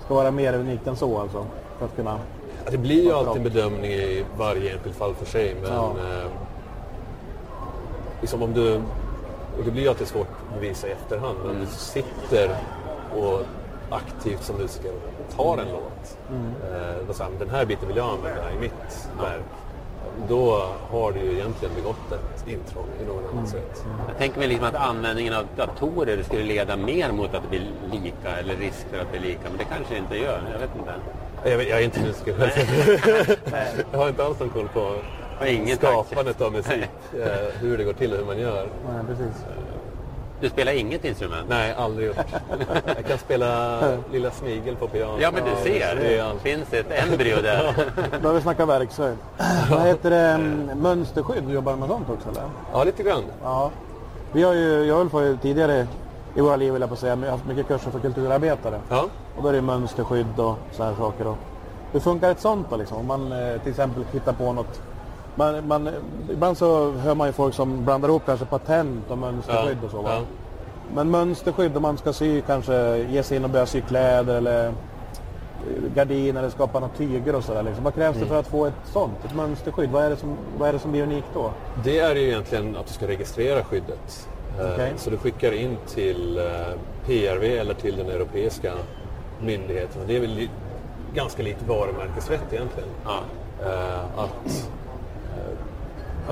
ska 0.04 0.14
vara 0.14 0.30
mer 0.30 0.54
unikt 0.54 0.86
än 0.86 0.96
så 0.96 1.20
alltså. 1.20 1.46
För 1.78 1.84
att 1.86 1.96
kunna, 1.96 2.18
Ja, 2.64 2.70
det 2.70 2.78
blir 2.78 3.02
ju 3.04 3.12
alltid 3.12 3.36
en 3.46 3.52
bedömning 3.52 3.90
i 3.92 4.24
varje 4.38 4.72
enskilt 4.72 4.96
fall 4.96 5.14
för 5.14 5.26
sig 5.26 5.56
men 5.62 5.72
Ja. 5.72 5.84
eh, 5.86 6.30
liksom 8.20 8.42
om 8.42 8.52
du, 8.52 8.82
och 9.58 9.64
det 9.64 9.70
blir 9.70 9.82
ju 9.82 9.88
alltid 9.88 10.06
svårt 10.06 10.28
att 10.28 10.60
bevisa 10.60 10.88
i 10.88 10.90
efterhand 10.90 11.38
men 11.42 11.50
om 11.50 11.60
du 11.60 11.66
sitter 11.66 12.56
och 13.16 13.40
aktivt 13.90 14.42
som 14.42 14.56
musiker 14.56 14.92
tar 15.36 15.58
en 15.58 15.68
låt 15.72 16.18
eh, 16.30 17.08
och 17.08 17.16
säger 17.16 17.30
den 17.38 17.50
här 17.50 17.64
biten 17.64 17.88
vill 17.88 17.96
jag 17.96 18.08
använda 18.08 18.52
i 18.52 18.58
mitt 18.60 19.08
verk 19.20 19.42
då 20.28 20.66
har 20.90 21.12
du 21.12 21.20
ju 21.20 21.32
egentligen 21.32 21.74
begått 21.74 22.12
ett 22.12 22.48
intrång 22.48 22.86
i 23.02 23.06
någon 23.06 23.24
annans 23.32 23.54
rätt. 23.54 23.84
Jag 24.08 24.18
tänker 24.18 24.38
mig 24.38 24.48
liksom 24.48 24.66
att 24.66 24.74
användningen 24.74 25.34
av 25.34 25.46
datorer 25.56 26.22
skulle 26.22 26.44
leda 26.44 26.76
mer 26.76 27.12
mot 27.12 27.34
att 27.34 27.42
det 27.42 27.48
blir 27.48 27.70
lika 27.92 28.36
eller 28.38 28.56
risk 28.56 28.86
för 28.90 28.98
att 28.98 29.12
det 29.12 29.18
blir 29.18 29.28
lika. 29.28 29.40
Men 29.44 29.58
det 29.58 29.64
kanske 29.64 29.94
det 29.94 29.98
inte 29.98 30.16
gör. 30.16 30.42
Jag 30.52 30.58
vet 30.58 30.70
inte. 30.78 30.92
Jag, 31.50 31.58
vet- 31.58 31.68
jag 31.68 31.78
är 31.80 31.84
inte 31.84 32.00
musiker. 32.00 32.34
jag 33.92 33.98
har 33.98 34.08
inte 34.08 34.24
alls 34.24 34.40
någon 34.40 34.50
koll 34.50 34.68
på 34.68 34.94
skapandet 35.76 36.40
av 36.40 36.52
musik. 36.52 36.84
eh, 37.20 37.60
hur 37.60 37.78
det 37.78 37.84
går 37.84 37.92
till 37.92 38.12
och 38.12 38.18
hur 38.18 38.24
man 38.26 38.38
gör. 38.38 38.66
Nej, 38.88 39.02
precis. 39.08 39.44
Du 40.40 40.48
spelar 40.48 40.72
inget 40.72 41.04
instrument? 41.04 41.46
Nej, 41.48 41.74
aldrig 41.78 42.06
gjort. 42.06 42.16
Jag 42.96 43.06
kan 43.06 43.18
spela 43.18 43.78
Lilla 44.12 44.30
Snigel 44.30 44.76
på 44.76 44.88
piano. 44.88 45.16
Ja, 45.20 45.30
men 45.34 45.44
du 45.44 45.50
det 45.50 45.56
ser. 45.56 45.96
är 45.96 45.96
Det 45.96 46.20
allt. 46.20 46.40
finns 46.42 46.72
ett 46.72 46.86
embryo 46.90 47.36
där. 47.42 47.74
Då 48.22 48.28
har 48.28 48.34
vi 48.34 48.40
snackat 48.40 48.68
verkshöjd. 48.68 49.16
Vad 49.70 49.80
heter 49.82 50.10
det? 50.10 50.16
mm, 50.18 50.66
Mönsterskydd, 50.78 51.44
du 51.46 51.52
jobbar 51.54 51.76
med 51.76 51.88
sånt 51.88 52.08
också 52.10 52.28
eller? 52.30 52.42
Ja, 52.72 52.84
lite 52.84 53.02
grann. 53.02 53.22
Ja. 53.42 53.70
Vi 54.32 54.42
har 54.42 54.52
ju, 54.52 54.84
jag 54.84 54.94
har 54.96 55.04
väl 55.20 55.28
ju 55.30 55.36
tidigare 55.36 55.86
i 56.34 56.40
våra 56.40 56.56
liv 56.56 56.72
vill 56.72 56.80
jag 56.82 56.90
på 56.90 56.96
säga, 56.96 57.16
men 57.16 57.22
jag 57.24 57.32
har 57.32 57.38
haft 57.38 57.48
mycket 57.48 57.66
kurser 57.68 57.90
för 57.90 57.98
kulturarbetare. 57.98 58.80
Ja. 58.88 59.04
Och 59.36 59.42
då 59.42 59.48
är 59.48 59.52
det 59.52 59.62
mönsterskydd 59.62 60.38
och 60.40 60.56
så 60.72 60.82
här 60.84 60.94
saker. 60.94 61.34
Hur 61.92 62.00
funkar 62.00 62.30
ett 62.30 62.40
sånt 62.40 62.66
då 62.70 62.76
liksom? 62.76 62.98
Om 62.98 63.06
man 63.06 63.32
eh, 63.32 63.60
till 63.60 63.70
exempel 63.70 64.04
hittar 64.12 64.32
på 64.32 64.52
något. 64.52 64.80
Man, 65.34 65.68
man, 65.68 65.90
ibland 66.30 66.58
så 66.58 66.90
hör 66.90 67.14
man 67.14 67.26
ju 67.26 67.32
folk 67.32 67.54
som 67.54 67.84
blandar 67.84 68.08
ihop 68.08 68.22
kanske 68.26 68.46
patent 68.46 69.10
och 69.10 69.18
mönsterskydd 69.18 69.84
och 69.84 69.90
så. 69.90 70.02
Va? 70.02 70.10
Ja. 70.12 70.20
Men 70.94 71.10
mönsterskydd 71.10 71.76
om 71.76 71.82
man 71.82 71.98
ska 71.98 72.12
sy 72.12 72.40
kanske 72.40 72.98
ge 72.98 73.22
sig 73.22 73.36
in 73.36 73.44
och 73.44 73.50
börja 73.50 73.66
sy 73.66 73.80
kläder 73.80 74.34
eller 74.34 74.66
eh, 74.66 74.72
gardiner 75.94 76.40
eller 76.40 76.50
skapa 76.50 76.80
några 76.80 76.94
tyger 76.94 77.34
och 77.34 77.44
sådär. 77.44 77.62
Liksom. 77.62 77.84
Vad 77.84 77.94
krävs 77.94 78.16
det 78.16 78.26
för 78.26 78.40
att 78.40 78.46
få 78.46 78.66
ett 78.66 78.74
sånt? 78.84 79.24
Ett 79.24 79.34
mönsterskydd? 79.34 79.90
Vad 79.90 80.04
är 80.04 80.10
det 80.10 80.16
som, 80.16 80.36
vad 80.58 80.68
är 80.68 80.72
det 80.72 80.78
som 80.78 80.92
blir 80.92 81.02
unikt 81.02 81.28
då? 81.34 81.50
Det 81.84 81.98
är 81.98 82.14
ju 82.14 82.28
egentligen 82.28 82.76
att 82.76 82.86
du 82.86 82.92
ska 82.92 83.08
registrera 83.08 83.64
skyddet. 83.64 84.28
Eh, 84.60 84.72
Okej. 84.72 84.92
Så 84.96 85.10
du 85.10 85.16
skickar 85.16 85.52
in 85.52 85.76
till 85.86 86.38
eh, 86.38 86.44
PRV 87.06 87.58
eller 87.58 87.74
till 87.74 87.96
den 87.96 88.08
europeiska 88.08 88.72
myndigheten. 89.40 90.02
Det 90.06 90.16
är 90.16 90.20
väl 90.20 90.48
ganska 91.14 91.42
likt 91.42 91.62
varumärkesrätt 91.68 92.52
egentligen. 92.52 92.88
Ja. 93.04 93.20
Att 94.16 94.68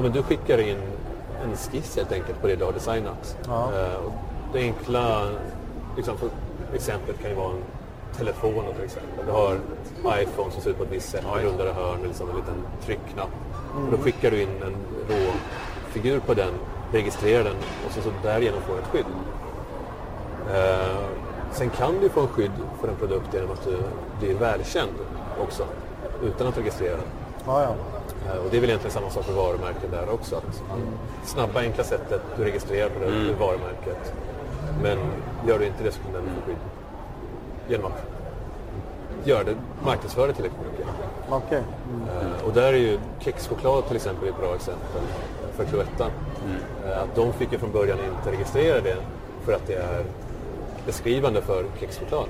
ja, 0.00 0.02
men 0.02 0.12
du 0.12 0.22
skickar 0.22 0.58
in 0.58 0.78
en 1.44 1.56
skiss 1.56 1.96
helt 1.96 2.12
enkelt 2.12 2.40
på 2.40 2.46
det 2.46 2.56
du 2.56 2.64
har 2.64 2.72
designat. 2.72 3.36
Ja. 3.46 3.72
Eh, 3.74 3.94
och 3.94 4.12
Det 4.52 4.60
enkla 4.60 5.28
liksom, 5.96 6.16
exemplet 6.74 7.20
kan 7.20 7.30
ju 7.30 7.36
vara 7.36 7.50
en 7.50 7.62
telefon 8.16 8.64
till 8.74 8.84
exempel. 8.84 9.26
Du 9.26 9.32
har 9.32 9.58
iPhone 10.22 10.50
som 10.50 10.62
ser 10.62 10.70
ut 10.70 10.78
på 10.78 10.84
ett 10.84 10.92
visst 10.92 11.08
sätt, 11.08 11.24
med 11.34 11.44
rundare 11.44 11.68
hörn 11.68 11.98
med 11.98 12.08
liksom 12.08 12.30
en 12.30 12.36
liten 12.36 12.54
tryckknapp. 12.84 13.28
Och 13.74 13.90
då 13.90 13.98
skickar 13.98 14.30
du 14.30 14.42
in 14.42 14.62
en 14.62 14.76
rå 15.08 15.32
figur 15.88 16.20
på 16.20 16.34
den, 16.34 16.52
registrerar 16.92 17.44
den 17.44 17.56
och 17.86 17.92
så, 17.92 18.02
så 18.02 18.10
därigenom 18.22 18.60
får 18.60 18.74
du 18.74 18.80
ett 18.80 18.86
skydd. 18.86 19.06
Eh, 20.54 21.04
sen 21.52 21.70
kan 21.70 22.00
du 22.00 22.08
få 22.08 22.20
en 22.20 22.28
skydd 22.28 22.52
för 22.80 22.88
en 22.88 22.96
produkt 22.96 23.34
genom 23.34 23.50
att 23.50 23.64
du 23.64 23.76
blir 24.20 24.34
välkänd 24.34 24.92
också, 25.42 25.64
utan 26.22 26.46
att 26.46 26.58
registrera 26.58 26.96
den. 26.96 27.06
Ja, 27.46 27.62
ja. 27.62 27.74
Eh, 28.26 28.36
Och 28.44 28.50
det 28.50 28.56
är 28.56 28.60
väl 28.60 28.70
egentligen 28.70 28.94
samma 28.94 29.10
sak 29.10 29.24
för 29.24 29.32
varumärken 29.32 29.90
där 29.90 30.10
också. 30.12 30.36
Att 30.36 30.62
snabba, 31.24 31.60
enkla 31.60 31.84
sättet, 31.84 32.20
du 32.36 32.44
registrerar 32.44 32.88
på 32.88 32.98
det 32.98 33.06
mm. 33.06 33.38
varumärket. 33.38 34.12
Men 34.82 34.98
gör 35.48 35.58
du 35.58 35.66
inte 35.66 35.84
det 35.84 35.92
så 35.92 36.00
kan 36.02 36.12
den 36.12 36.22
få 36.22 36.46
skydd 36.46 36.56
genom 37.68 37.86
att 37.86 38.02
göra 39.24 39.44
det, 39.44 39.54
marknadsföra 39.84 40.26
det 40.26 40.32
tillräckligt 40.32 40.60
mycket. 40.72 40.86
Okej. 41.30 41.62
Eh, 42.08 42.46
Och 42.46 42.52
där 42.52 42.72
är 42.72 42.76
ju 42.78 42.98
kexchoklad 43.18 43.86
till 43.86 43.96
exempel 43.96 44.28
ett 44.28 44.38
bra 44.40 44.54
exempel 44.54 45.00
för 45.56 45.64
Cloetta. 45.64 46.06
Eh, 46.86 47.02
Att 47.02 47.14
de 47.14 47.32
fick 47.32 47.52
ju 47.52 47.58
från 47.58 47.72
början 47.72 47.98
inte 47.98 48.32
registrera 48.32 48.80
det 48.80 48.96
för 49.44 49.52
att 49.52 49.66
det 49.66 49.74
är 49.74 50.04
beskrivande 50.86 51.42
för 51.42 51.64
kexchoklad. 51.80 52.26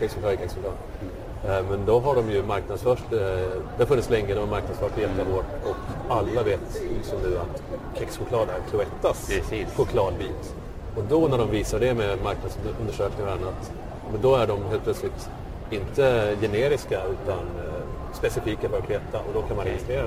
Kexchoklad 0.00 0.32
är 0.32 0.36
kexchoklad. 0.36 0.72
Eh, 0.72 1.08
Men 1.46 1.84
då 1.86 2.00
har 2.00 2.14
de 2.14 2.30
ju 2.30 2.42
marknadsfört, 2.42 3.12
eh, 3.12 3.18
det 3.18 3.78
har 3.78 3.86
funnits 3.86 4.10
länge, 4.10 4.34
de 4.34 4.40
har 4.40 4.46
marknadsfört 4.46 4.92
det 4.96 5.00
jättehårt 5.02 5.44
och 5.64 5.76
alla 6.14 6.42
vet 6.42 6.82
liksom 6.96 7.18
nu 7.22 7.38
att 7.38 7.62
kexchoklad 7.98 8.48
är 8.48 8.70
Cloettas 8.70 9.28
Precis. 9.28 9.74
chokladbit. 9.76 10.54
Och 10.96 11.02
då 11.08 11.28
när 11.28 11.38
de 11.38 11.50
visar 11.50 11.80
det 11.80 11.94
med 11.94 12.18
marknadsundersökningar 12.24 13.30
och 13.32 13.36
annat, 13.42 13.72
men 14.12 14.20
då 14.22 14.34
är 14.36 14.46
de 14.46 14.64
helt 14.70 14.84
plötsligt 14.84 15.28
inte 15.70 16.36
generiska 16.40 17.00
utan 17.04 17.38
eh, 17.38 17.82
specifika 18.12 18.68
för 18.68 18.80
Cloetta 18.80 19.18
och 19.18 19.34
då 19.34 19.42
kan 19.42 19.56
man 19.56 19.66
registrera 19.66 20.04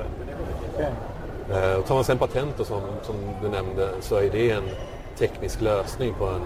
det. 0.78 0.84
Eh, 1.54 1.80
Och 1.80 1.86
tar 1.86 1.96
man 1.96 2.04
sen 2.04 2.18
patent 2.18 2.60
och 2.60 2.68
som, 2.68 2.82
som 3.04 3.16
du 3.42 3.50
nämnde 3.50 3.90
så 4.02 4.16
är 4.16 4.30
det 4.30 4.52
en 4.52 4.64
teknisk 5.18 5.62
lösning 5.62 6.14
på 6.20 6.26
en, 6.26 6.42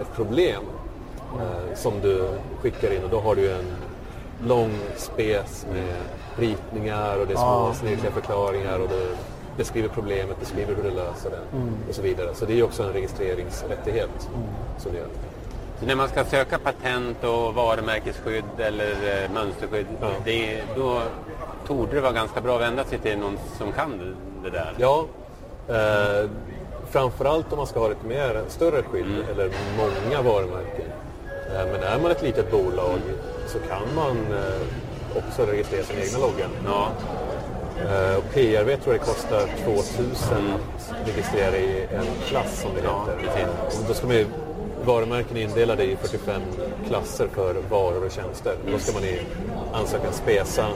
ett 0.00 0.14
problem 0.16 0.62
eh, 1.40 1.74
som 1.76 2.00
du 2.02 2.28
skickar 2.60 2.92
in 2.92 3.04
och 3.04 3.10
då 3.10 3.20
har 3.20 3.34
du 3.34 3.52
en 3.52 3.64
lång 4.46 4.72
spes 4.96 5.66
med 5.72 5.94
ritningar 6.36 7.18
och 7.18 7.26
det 7.26 7.32
är 7.32 7.36
små 7.36 7.44
Ja. 7.68 7.74
snirkliga 7.74 8.12
förklaringar 8.12 8.78
och 8.78 8.88
du 8.88 9.08
beskriver 9.56 9.88
problemet, 9.88 10.40
beskriver 10.40 10.74
hur 10.74 10.82
du 10.82 10.90
löser 10.90 11.30
det 11.30 11.58
och 11.88 11.94
så 11.94 12.02
vidare. 12.02 12.34
Så 12.34 12.44
det 12.44 12.52
är 12.52 12.56
ju 12.56 12.62
också 12.62 12.82
en 12.82 12.92
registreringsrättighet 12.92 14.10
som 14.78 14.92
det 14.92 14.98
gör. 14.98 15.06
Så 15.80 15.86
när 15.86 15.94
man 15.94 16.08
ska 16.08 16.24
söka 16.24 16.58
patent 16.58 17.24
och 17.24 17.54
varumärkesskydd 17.54 18.44
eller 18.58 18.90
eh, 18.90 19.30
mönsterskydd, 19.34 19.86
Ja. 20.00 20.06
det, 20.24 20.62
då 20.76 21.00
torde 21.66 21.94
det 21.94 22.00
vara 22.00 22.12
ganska 22.12 22.40
bra 22.40 22.54
att 22.54 22.60
vända 22.60 22.84
sig 22.84 22.98
till 22.98 23.18
någon 23.18 23.38
som 23.58 23.72
kan 23.72 23.98
det- 23.98 24.50
det 24.50 24.50
där. 24.50 24.74
Ja, 24.78 25.04
eh, 25.68 26.30
framförallt 26.90 27.52
om 27.52 27.56
man 27.58 27.66
ska 27.66 27.80
ha 27.80 27.88
lite 27.88 28.06
mer, 28.06 28.42
större 28.48 28.82
skydd 28.82 29.24
eller 29.32 29.50
många 29.78 30.22
varumärken. 30.22 30.86
Eh, 31.56 31.66
men 31.72 31.82
är 31.82 31.98
man 32.02 32.10
ett 32.10 32.22
litet 32.22 32.50
bolag 32.50 32.98
så 33.52 33.58
kan 33.68 33.94
man 33.94 34.16
eh, 34.32 35.18
också 35.18 35.42
registrera 35.46 35.84
sin 35.84 35.96
egna 35.98 36.18
logga. 36.18 36.46
Ja. 36.66 36.88
Eh, 37.90 38.16
och 38.16 38.24
PRV 38.34 38.76
tror 38.76 38.94
jag 38.94 39.00
det 39.00 39.06
kostar 39.06 39.40
2000 39.64 40.52
att 40.90 41.08
registrera 41.08 41.56
i 41.56 41.82
en 41.94 42.06
klass 42.28 42.60
som 42.60 42.70
det 42.74 42.80
Ja, 42.84 43.06
heter. 43.20 43.48
Och 43.80 43.84
då 43.88 43.94
ska 43.94 44.06
man 44.06 44.16
ju, 44.16 44.26
varumärken 44.84 45.36
är 45.36 45.40
indelade 45.42 45.84
i 45.84 45.96
45 45.96 46.42
klasser 46.88 47.28
för 47.34 47.54
varor 47.70 48.04
och 48.06 48.12
tjänster. 48.12 48.54
Då 48.72 48.78
ska 48.78 48.92
man 48.92 49.04
i 49.04 49.20
ansökan 49.72 50.12
spesa 50.12 50.66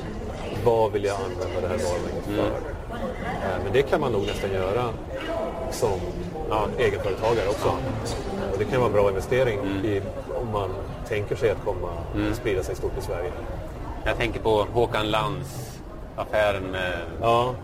vad 0.64 0.92
vill 0.92 1.04
jag 1.04 1.16
använda 1.16 1.60
det 1.60 1.68
här 1.68 1.78
varumärket 1.84 2.26
Mm. 2.28 2.36
för. 2.36 2.46
Eh, 2.46 3.62
Men 3.64 3.72
det 3.72 3.82
kan 3.82 4.00
man 4.00 4.12
nog 4.12 4.26
nästan 4.26 4.52
göra 4.52 4.84
som 5.70 6.00
ja, 6.50 6.66
egenföretagare 6.78 7.48
också. 7.48 7.68
Och 8.52 8.58
det 8.58 8.64
kan 8.64 8.80
vara 8.80 8.86
en 8.86 8.92
bra 8.92 9.08
investering 9.08 9.58
Mm. 9.58 9.84
i, 9.86 10.02
om 10.40 10.52
man 10.52 10.70
tänker 11.08 11.36
sig 11.36 11.50
att 11.50 11.64
komma 11.64 11.88
och 12.30 12.36
sprida 12.36 12.62
sig 12.62 12.76
stort 12.76 12.98
i 12.98 13.00
Sverige. 13.02 13.32
Jag 14.04 14.16
tänker 14.16 14.40
på 14.40 14.66
Håkan 14.72 15.10
Lands 15.10 15.78
affären 16.16 16.62
med... 16.62 16.98
Ja, 17.20 17.54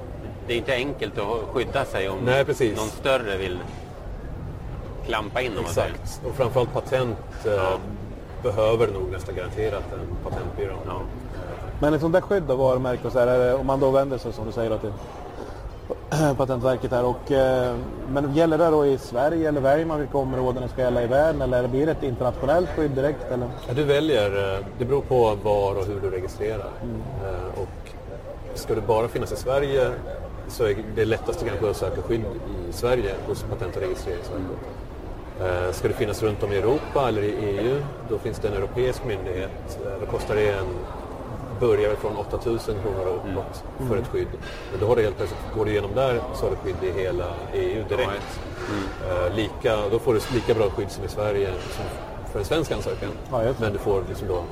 Det 0.47 0.53
är 0.53 0.57
inte 0.59 0.75
enkelt 0.75 1.19
att 1.19 1.55
skydda 1.55 1.85
sig 1.85 2.09
om 2.09 2.19
Nej, 2.25 2.45
precis. 2.45 2.77
någon 2.77 2.89
större 2.89 3.37
vill 3.37 3.59
klampa 5.07 5.41
in 5.41 5.57
om 5.57 5.63
man 5.63 5.73
säger. 5.73 5.91
Exakt. 6.03 6.27
Och 6.27 6.35
framförallt 6.35 6.73
patent 6.73 7.19
eh, 7.47 7.79
behöver 8.43 8.89
nog 8.89 9.11
nästan 9.13 9.35
garanterat 9.35 9.85
en 9.93 10.31
patentbyrå. 10.31 10.77
Ja. 10.87 11.01
Men 11.81 11.95
ett 11.95 12.01
sånt 12.01 12.13
där 12.13 12.21
skydd 12.21 12.51
av 12.51 12.59
varumärke 12.59 13.07
och 13.07 13.13
så 13.13 13.19
här, 13.19 13.55
om 13.61 13.67
man 13.67 13.81
då 13.81 13.91
vänder 13.91 14.19
sig 14.19 14.33
som 14.33 14.47
du 14.47 14.53
säger 14.53 14.71
då, 14.71 14.79
till 14.79 14.93
Patentverket 16.37 16.91
här 16.91 17.05
och 17.05 17.33
eh, 17.33 17.77
men 18.09 18.35
gäller 18.35 18.59
det 18.59 18.71
då 18.71 18.87
i 18.87 18.99
Sverige 18.99 19.49
eller 19.49 19.61
väljer 19.61 19.87
man 19.87 19.99
vilka 19.99 20.19
områden 20.19 20.63
det 20.63 20.69
ska 20.69 20.83
gälla 20.83 21.03
i 21.03 21.07
världen 21.07 21.43
eller 21.43 21.69
blir 21.69 21.87
det 21.87 21.93
ett 21.93 22.03
internationellt 22.03 22.69
skydd 22.77 22.91
direkt 22.91 23.31
eller? 23.31 23.47
Ja, 23.69 23.75
du 23.75 23.85
väljer, 23.85 24.55
eh, 24.55 24.59
det 24.79 24.85
beror 24.85 25.01
på 25.01 25.39
var 25.43 25.75
och 25.75 25.85
hur 25.85 26.01
du 26.01 26.11
registrerar. 26.11 26.71
Eh, 27.25 27.61
Och 27.61 27.69
ska 28.55 28.75
du 28.75 28.81
bara 28.81 29.09
finnas 29.09 29.33
i 29.33 29.37
Sverige 29.37 29.91
så 30.49 30.65
är 30.65 30.77
det 30.97 31.05
lättaste 31.05 31.45
kanske 31.45 31.71
att 31.71 31.77
söka 31.77 32.03
skydd 32.03 32.21
i 32.69 32.73
Sverige 32.73 33.15
hos 33.27 33.43
Patent 33.43 33.77
och 33.77 33.83
registreringsverket. 33.83 35.77
Ska 35.77 35.89
det 35.89 35.95
finnas 35.95 36.23
runt 36.23 36.43
om 36.43 36.53
i 36.53 36.57
Europa 36.59 37.09
eller 37.09 37.23
i 37.23 37.33
EU, 37.33 37.83
då 38.09 38.19
finns 38.19 38.39
det 38.39 38.49
en 38.49 38.55
europeisk 38.55 39.05
myndighet. 39.05 39.79
Då 40.01 40.07
kostar 40.07 40.35
det 40.35 40.49
en 40.51 40.67
börjar 41.63 41.89
väl 41.89 41.97
från 41.97 42.17
8000 42.17 42.75
kronor 42.83 43.07
och 43.07 43.31
uppåt 43.31 43.65
för 43.89 43.97
ett 43.97 44.09
skydd. 44.09 44.29
Men 44.71 44.81
då 44.81 44.87
har 44.87 44.97
du 44.97 45.03
helt 45.03 45.17
plötsligt, 45.17 45.41
går 45.57 45.65
du 45.65 45.71
igenom 45.71 45.91
där 45.95 46.21
så 46.35 46.47
har 46.47 46.51
du 46.51 46.57
skydd 46.57 46.97
i 46.97 47.03
hela 47.03 47.27
EU 47.55 47.85
direkt. 47.89 48.41
Eh, 49.09 49.35
lika, 49.35 49.89
då 49.91 49.99
får 49.99 50.15
du 50.15 50.21
lika 50.35 50.55
bra 50.55 50.71
skydd 50.71 50.91
som 50.91 51.05
i 51.05 51.09
Sverige 51.09 51.49
som 51.77 51.85
för 52.33 52.39
en 52.39 52.45
svensk 52.45 52.73
ansökan. 52.73 53.11
Ja, 53.31 53.39
det. 53.39 53.55
Men 53.61 53.73
du 53.73 53.79
får 53.79 54.03
liksom 54.09 54.29
då 54.29 54.43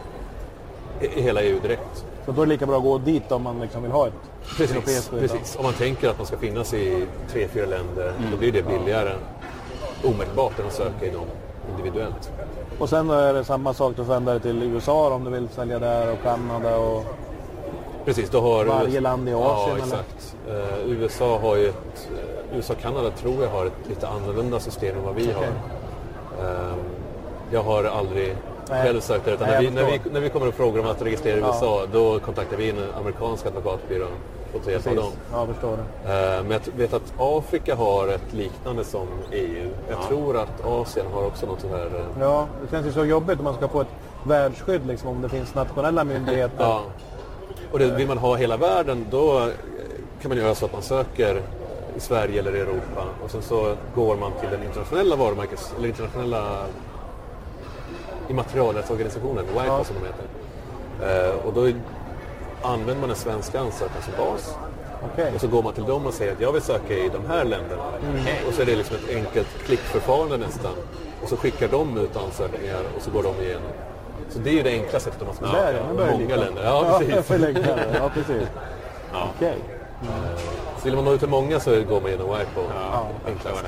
i, 1.00 1.20
hela 1.22 1.42
EU 1.42 1.60
direkt. 1.60 2.04
Så 2.26 2.32
då 2.32 2.42
är 2.42 2.46
det 2.46 2.52
lika 2.52 2.66
bra 2.66 2.76
att 2.76 2.82
gå 2.82 2.98
dit 2.98 3.32
om 3.32 3.42
man 3.42 3.60
liksom 3.60 3.82
vill 3.82 3.92
ha 3.92 4.06
ett 4.06 4.14
Precis, 4.56 4.70
europeiskt 4.70 5.10
skydd. 5.10 5.20
precis. 5.20 5.56
Om 5.56 5.64
man 5.64 5.72
tänker 5.72 6.08
att 6.08 6.18
man 6.18 6.26
ska 6.26 6.36
finnas 6.36 6.74
i 6.74 7.06
tre, 7.32 7.48
fyra 7.48 7.66
länder, 7.66 8.12
då 8.30 8.36
blir 8.36 8.52
det 8.52 8.62
billigare 8.62 9.14
omedelbart 10.04 10.58
än 10.58 10.66
att 10.66 10.72
söka 10.72 11.06
i 11.06 11.10
dem 11.10 11.26
individuellt. 11.70 12.32
Och 12.78 12.88
sen 12.88 13.06
då 13.06 13.14
är 13.14 13.34
det 13.34 13.44
samma 13.44 13.74
sak 13.74 13.98
att 13.98 14.08
vända 14.08 14.32
det 14.34 14.40
till 14.40 14.62
USA 14.62 15.14
om 15.14 15.24
du 15.24 15.30
vill 15.30 15.48
sälja 15.48 15.78
där 15.78 16.12
och 16.12 16.22
Kanada 16.22 16.76
och 16.76 17.04
Precis, 18.04 18.30
då 18.30 18.40
har 18.40 18.64
Varje 18.64 19.00
land 19.00 19.28
i 19.28 19.32
Asien, 19.34 19.76
Ja, 19.78 19.84
exakt. 19.84 20.36
Eh, 20.48 20.90
USA 20.90 21.38
har 21.38 21.56
ju 21.56 21.68
ett, 21.68 22.08
eh, 22.50 22.56
USA 22.56 22.72
och 22.72 22.78
Kanada 22.80 23.10
tror 23.10 23.42
jag 23.42 23.50
har 23.50 23.66
ett 23.66 23.88
lite 23.88 24.08
annorlunda 24.08 24.60
system 24.60 24.96
än 24.98 25.04
vad 25.04 25.14
vi 25.14 25.32
har. 25.32 25.42
Eh, 25.42 26.74
jag 27.50 27.62
har 27.62 27.84
aldrig 27.84 28.36
Nej. 28.70 28.82
själv 28.84 29.00
sökt 29.00 29.24
det. 29.24 29.32
Utan 29.32 29.48
Nej, 29.48 29.70
när, 29.70 29.70
vi, 29.70 29.70
när, 29.70 29.98
vi, 30.04 30.10
när 30.12 30.20
vi 30.20 30.28
kommer 30.28 30.48
och 30.48 30.54
frågar 30.54 30.80
om 30.80 30.86
att 30.86 31.02
registrera 31.02 31.36
i 31.36 31.40
Ja. 31.40 31.46
USA, 31.46 31.82
då 31.92 32.18
kontaktar 32.20 32.56
vi 32.56 32.70
en 32.70 32.76
amerikansk 33.00 33.46
advokatbyrå 33.46 34.06
och 34.54 34.64
tar 34.64 34.70
hjälp 34.70 34.86
av 34.86 34.94
dem. 34.96 35.12
Ja, 35.32 35.46
förstår 35.46 35.76
det. 35.76 36.12
Eh, 36.36 36.42
Men 36.42 36.50
jag 36.52 36.60
vet 36.76 36.92
att 36.92 37.12
Afrika 37.18 37.74
har 37.74 38.08
ett 38.08 38.32
liknande 38.32 38.84
som 38.84 39.08
EU. 39.32 39.68
Jag 39.90 40.02
tror 40.08 40.36
att 40.38 40.64
Asien 40.64 41.06
har 41.14 41.26
också 41.26 41.46
något 41.46 41.60
sånt 41.60 41.72
här... 41.72 41.86
eh, 41.86 42.20
Ja, 42.20 42.46
det 42.62 42.70
känns 42.70 42.86
ju 42.86 42.92
så 42.92 43.04
jobbigt 43.04 43.38
om 43.38 43.44
man 43.44 43.54
ska 43.54 43.68
få 43.68 43.80
ett 43.80 43.88
världsskydd 44.24 44.86
liksom, 44.86 45.08
om 45.08 45.22
det 45.22 45.28
finns 45.28 45.54
nationella 45.54 46.04
myndigheter. 46.04 46.54
Ja. 46.64 46.82
Och 47.72 47.78
det, 47.78 47.86
vill 47.86 48.08
man 48.08 48.18
ha 48.18 48.36
hela 48.36 48.56
världen 48.56 49.06
då 49.10 49.38
eh, 49.38 49.46
kan 50.22 50.28
man 50.28 50.38
göra 50.38 50.54
så 50.54 50.66
att 50.66 50.72
man 50.72 50.82
söker 50.82 51.42
i 51.96 52.00
Sverige 52.00 52.40
eller 52.40 52.56
i 52.56 52.60
Europa 52.60 53.04
och 53.24 53.30
sen 53.30 53.42
så 53.42 53.74
går 53.94 54.16
man 54.16 54.32
till 54.40 54.50
den 54.50 54.62
internationella 54.62 55.16
varumärkes... 55.16 55.74
eller 55.78 55.88
internationella 55.88 56.44
immaterialrättsorganisationen, 58.28 59.44
WIPO 59.46 59.60
Ja. 59.66 59.84
som 59.84 59.96
de 59.96 60.06
heter. 60.06 60.26
Och 61.46 61.52
då 61.52 61.68
använder 62.62 62.94
man 63.00 63.08
den 63.08 63.16
svenska 63.18 63.60
ansökan 63.60 64.02
som 64.02 64.12
bas 64.24 64.54
Okej. 65.12 65.32
och 65.34 65.40
så 65.40 65.48
går 65.48 65.62
man 65.62 65.72
till 65.72 65.84
dem 65.84 66.06
och 66.06 66.14
säger 66.14 66.32
att 66.32 66.40
jag 66.40 66.52
vill 66.52 66.62
söka 66.62 66.94
i 66.94 67.08
de 67.08 67.26
här 67.28 67.44
länderna. 67.44 67.82
Och 68.48 68.54
så 68.54 68.62
är 68.62 68.66
det 68.66 68.76
liksom 68.76 68.96
ett 68.96 69.16
enkelt 69.16 69.48
klickförfarande 69.66 70.36
nästan. 70.36 70.72
Och 71.22 71.28
så 71.28 71.36
skickar 71.36 71.68
de 71.68 71.98
ut 71.98 72.16
ansökningar 72.16 72.80
och 72.96 73.02
så 73.02 73.10
går 73.10 73.22
de 73.22 73.42
igenom. 73.44 73.62
Så 74.30 74.38
det 74.38 74.50
är 74.50 74.54
ju 74.54 74.62
det 74.62 74.70
enkla 74.70 75.00
sättet 75.00 75.20
om 75.20 75.26
man 75.26 75.36
ska 75.36 75.46
söka. 75.46 75.72
ja, 75.72 75.82
Många 76.18 76.36
länder. 76.36 76.64
Ja, 76.64 76.98
precis. 76.98 77.30
Ja, 77.94 78.10
precis. 78.14 78.48
Ja. 79.12 79.28
Okej. 79.36 79.56
Så 80.78 80.84
vill 80.84 80.96
man 80.96 81.04
nå 81.04 81.12
ut 81.12 81.20
till 81.20 81.28
många 81.28 81.60
så 81.60 81.70
går 81.70 82.00
man 82.00 82.10
genom 82.10 82.26
WIPO. 82.26 82.60
Ja, 82.92 83.06
enklast. 83.26 83.64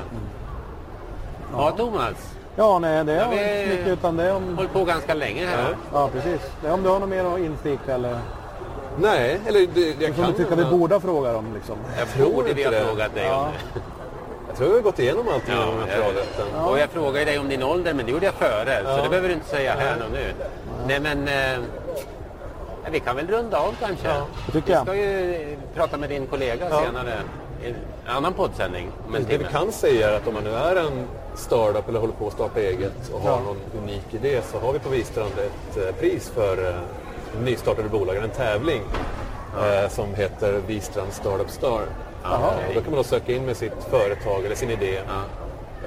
Ja, 1.53 1.71
Thomas. 1.77 2.35
Ja, 2.57 2.79
nej, 2.79 3.05
det 3.05 3.13
är 3.13 3.17
Ja, 3.17 3.29
vi- 3.31 3.69
mycket 3.77 3.89
utan 3.89 4.17
det 4.17 4.25
är 4.25 4.35
om... 4.35 4.57
Hållit 4.57 4.73
på 4.73 4.85
ganska 4.85 5.15
länge 5.15 5.47
här. 5.47 5.77
Ja, 5.93 6.09
precis. 6.13 6.41
Det 6.63 6.69
är 6.69 6.73
om 6.73 6.83
du 6.83 6.89
har 6.89 6.99
något 7.01 7.09
mer 7.09 7.39
insticka 7.39 7.95
eller... 7.95 8.19
Nej, 8.99 9.41
eller 9.47 9.67
det, 9.75 9.81
jag 10.05 10.15
Som 10.15 10.25
kan 10.25 10.33
du 10.33 10.39
tycker 10.45 10.57
vi 10.57 10.65
borde 10.65 11.01
fråga 11.01 11.37
om 11.37 11.55
liksom. 11.55 11.77
Jag 11.99 12.09
tror 12.09 12.33
borde 12.33 12.53
vi 12.55 12.65
ha 12.65 12.71
det. 12.71 12.85
frågat 12.85 13.15
dig 13.15 13.25
Ja. 13.27 13.37
om 13.47 13.53
det. 13.75 13.81
Jag 14.49 14.57
tror 14.57 14.69
vi 14.69 14.75
har 14.75 14.81
gått 14.83 14.99
igenom 14.99 15.29
allting 15.29 15.55
Ja, 15.55 15.63
inom 15.63 15.75
ja, 15.75 15.81
materialrätten. 15.87 16.55
Och 16.67 16.79
jag 16.79 16.91
frågade 16.91 17.25
dig 17.25 17.39
om 17.39 17.49
din 17.49 17.63
ålder, 17.63 17.95
men 17.95 18.07
det 18.07 18.13
gjorde 18.13 18.25
jag 18.27 18.35
före. 18.35 18.83
Så 18.97 19.03
det 19.03 19.09
behöver 19.09 19.29
du 19.29 19.35
inte 19.35 19.49
säga 19.49 19.75
här 19.79 19.97
och 20.07 20.13
nu. 20.13 20.33
Nej, 20.87 21.01
men... 21.01 21.29
Eh, 21.29 21.65
ja, 22.85 22.89
vi 22.93 23.01
kan 23.01 23.17
väl 23.17 23.27
runda 23.27 23.59
av 23.59 23.75
kanske. 23.81 24.09
det 24.47 24.53
tycker 24.53 24.67
vi 24.67 24.73
jag. 24.73 24.83
ska 24.83 24.95
ju 24.97 25.57
prata 25.75 25.97
med 25.97 26.09
din 26.11 26.27
kollega 26.27 26.69
senare 26.69 27.15
i 27.65 27.69
en 27.69 27.75
annan 28.17 28.33
poddsändning 28.33 28.91
en 29.17 29.25
Det 29.29 29.39
vi 29.39 29.45
kan 29.45 29.73
säga 29.73 30.11
är 30.11 30.17
att 30.17 30.27
om 30.29 30.35
man 30.35 30.45
nu 30.45 30.51
är 30.55 30.77
en 30.77 31.07
startup 31.35 31.89
eller 31.89 32.01
håller 32.01 32.15
på 32.15 32.27
att 32.27 32.33
starta 32.33 32.61
eget 32.61 33.11
och 33.15 33.21
har 33.21 33.31
Ja. 33.31 33.39
någon 33.41 33.57
unik 33.83 34.07
idé 34.11 34.41
så 34.53 34.59
har 34.67 34.73
vi 34.73 34.79
på 34.79 34.89
Vistrand 34.89 35.33
ett 35.39 35.77
eh, 35.87 35.95
pris 35.95 36.29
för 36.35 36.69
eh, 36.69 36.75
nystartade 37.41 37.89
bolag, 37.89 38.17
en 38.17 38.31
tävling 38.31 38.83
eh, 39.59 39.91
som 39.91 40.15
heter 40.15 40.61
Vistrand 40.67 41.13
Startup 41.13 41.51
Star. 41.51 41.83
Eh, 42.25 42.75
då 42.75 42.81
kan 42.81 42.91
man 42.91 42.97
då 42.97 43.05
söka 43.05 43.33
in 43.33 43.47
med 43.47 43.57
sitt 43.57 43.85
företag 43.91 44.45
eller 44.45 44.57
sin 44.57 44.71
idé. 44.71 44.99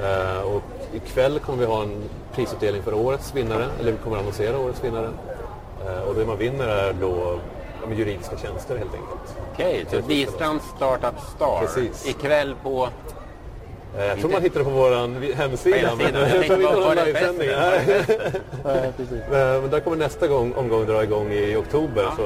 Eh, 0.02 0.42
och 0.42 0.62
ikväll 0.94 1.40
kommer 1.40 1.60
vi 1.60 1.66
ha 1.66 1.84
en 1.84 2.04
prisutdelning 2.36 2.84
för 2.84 2.94
årets 2.94 3.36
vinnare, 3.36 3.66
eller 3.80 3.92
vi 3.92 3.98
kommer 3.98 4.18
annonsera 4.18 4.60
årets 4.60 4.84
vinnare. 4.84 5.10
Eh, 5.86 6.02
och 6.02 6.16
det 6.16 6.26
man 6.26 6.38
vinner 6.38 6.68
är 6.68 6.94
då 6.94 7.40
men 7.88 7.98
juridiska 7.98 8.38
tjänster 8.38 8.78
helt 8.78 8.94
enkelt. 8.94 9.38
Okej, 9.54 9.86
så 9.92 10.02
Bistrand 10.02 10.60
Startup 10.76 11.20
Star. 11.36 11.60
Precis. 11.60 12.08
Ikväll 12.08 12.56
på... 12.64 12.90
Eh, 14.00 14.06
Jag 14.06 14.20
tror 14.20 14.30
man 14.30 14.42
hittar 14.42 14.60
det 14.60 14.64
på 14.64 14.70
vår 14.72 14.92
hemsida. 15.36 15.78
Hemsidan. 15.78 15.98
men 15.98 16.14
Jag 16.14 16.22
jag 16.22 16.32
tänkte 16.32 16.58
bara, 16.58 16.80
var 16.80 16.96
det 16.96 17.14
precis. 18.98 19.12
Eh, 19.32 19.62
Men 19.62 19.70
där 19.70 19.80
kommer 19.80 19.98
nästa 19.98 20.28
gång, 20.28 20.54
omgång 20.54 20.86
dra 20.86 21.04
igång 21.04 21.32
i 21.32 21.56
oktober. 21.56 22.06
Så 22.18 22.24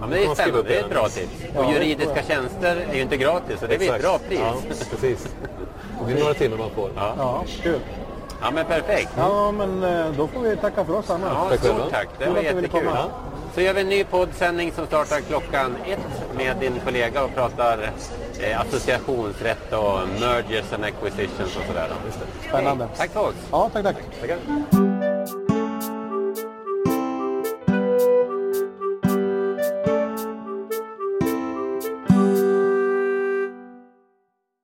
Ja, 0.00 0.06
men 0.06 0.10
det 0.10 0.24
är 0.24 0.34
spännande. 0.34 0.62
Det 0.62 0.76
är 0.76 0.80
ett 0.84 0.90
bra 0.90 1.08
tips. 1.08 1.32
Ja, 1.54 1.60
Och 1.66 1.72
juridiska 1.72 2.22
tjänster 2.28 2.86
är 2.90 2.94
ju 2.96 3.02
inte 3.02 3.16
gratis, 3.16 3.60
så 3.60 3.66
det 3.66 3.78
blir 3.78 3.94
ett 3.94 4.02
bra 4.02 4.18
pris. 4.28 4.40
Ja, 4.42 4.54
precis. 4.90 5.28
Det 5.98 6.04
blir 6.06 6.20
några 6.20 6.34
timmar 6.34 6.56
man 6.56 6.70
får. 6.70 6.90
Ja. 6.96 7.14
Ja, 7.18 7.44
kul. 7.62 7.78
Ja, 8.42 8.50
men 8.50 8.64
perfekt. 8.66 9.08
Ja, 9.16 9.50
men 9.52 9.84
eh, 9.84 10.06
då 10.16 10.26
får 10.26 10.40
vi 10.40 10.56
tacka 10.56 10.84
för 10.84 10.94
oss 10.98 11.10
Anna. 11.10 11.26
Ja, 11.26 11.46
Tack 11.50 11.60
stort 11.60 11.90
tack. 11.90 12.08
Det 12.18 12.30
var 12.30 12.40
jättekul. 12.42 12.88
Så 13.54 13.60
gör 13.60 13.74
vi 13.74 13.80
en 13.80 13.88
ny 13.88 14.04
poddsändning 14.04 14.72
som 14.72 14.86
startar 14.86 15.20
klockan 15.20 15.76
ett 15.86 16.36
med 16.36 16.56
din 16.60 16.80
kollega 16.84 17.24
och 17.24 17.34
pratar 17.34 17.90
eh, 18.40 18.60
associationsrätt 18.60 19.72
och 19.72 20.08
mergers 20.20 20.72
and 20.72 20.84
acquisitions 20.84 21.56
och 21.56 21.62
sådär. 21.66 21.88
Spännande. 22.48 22.88
Tack 22.96 23.10
för 23.10 23.20
oss. 23.20 23.34
Ja, 23.50 23.70
tack, 23.72 23.82
tack. 23.84 23.96
Tackar. 24.20 24.95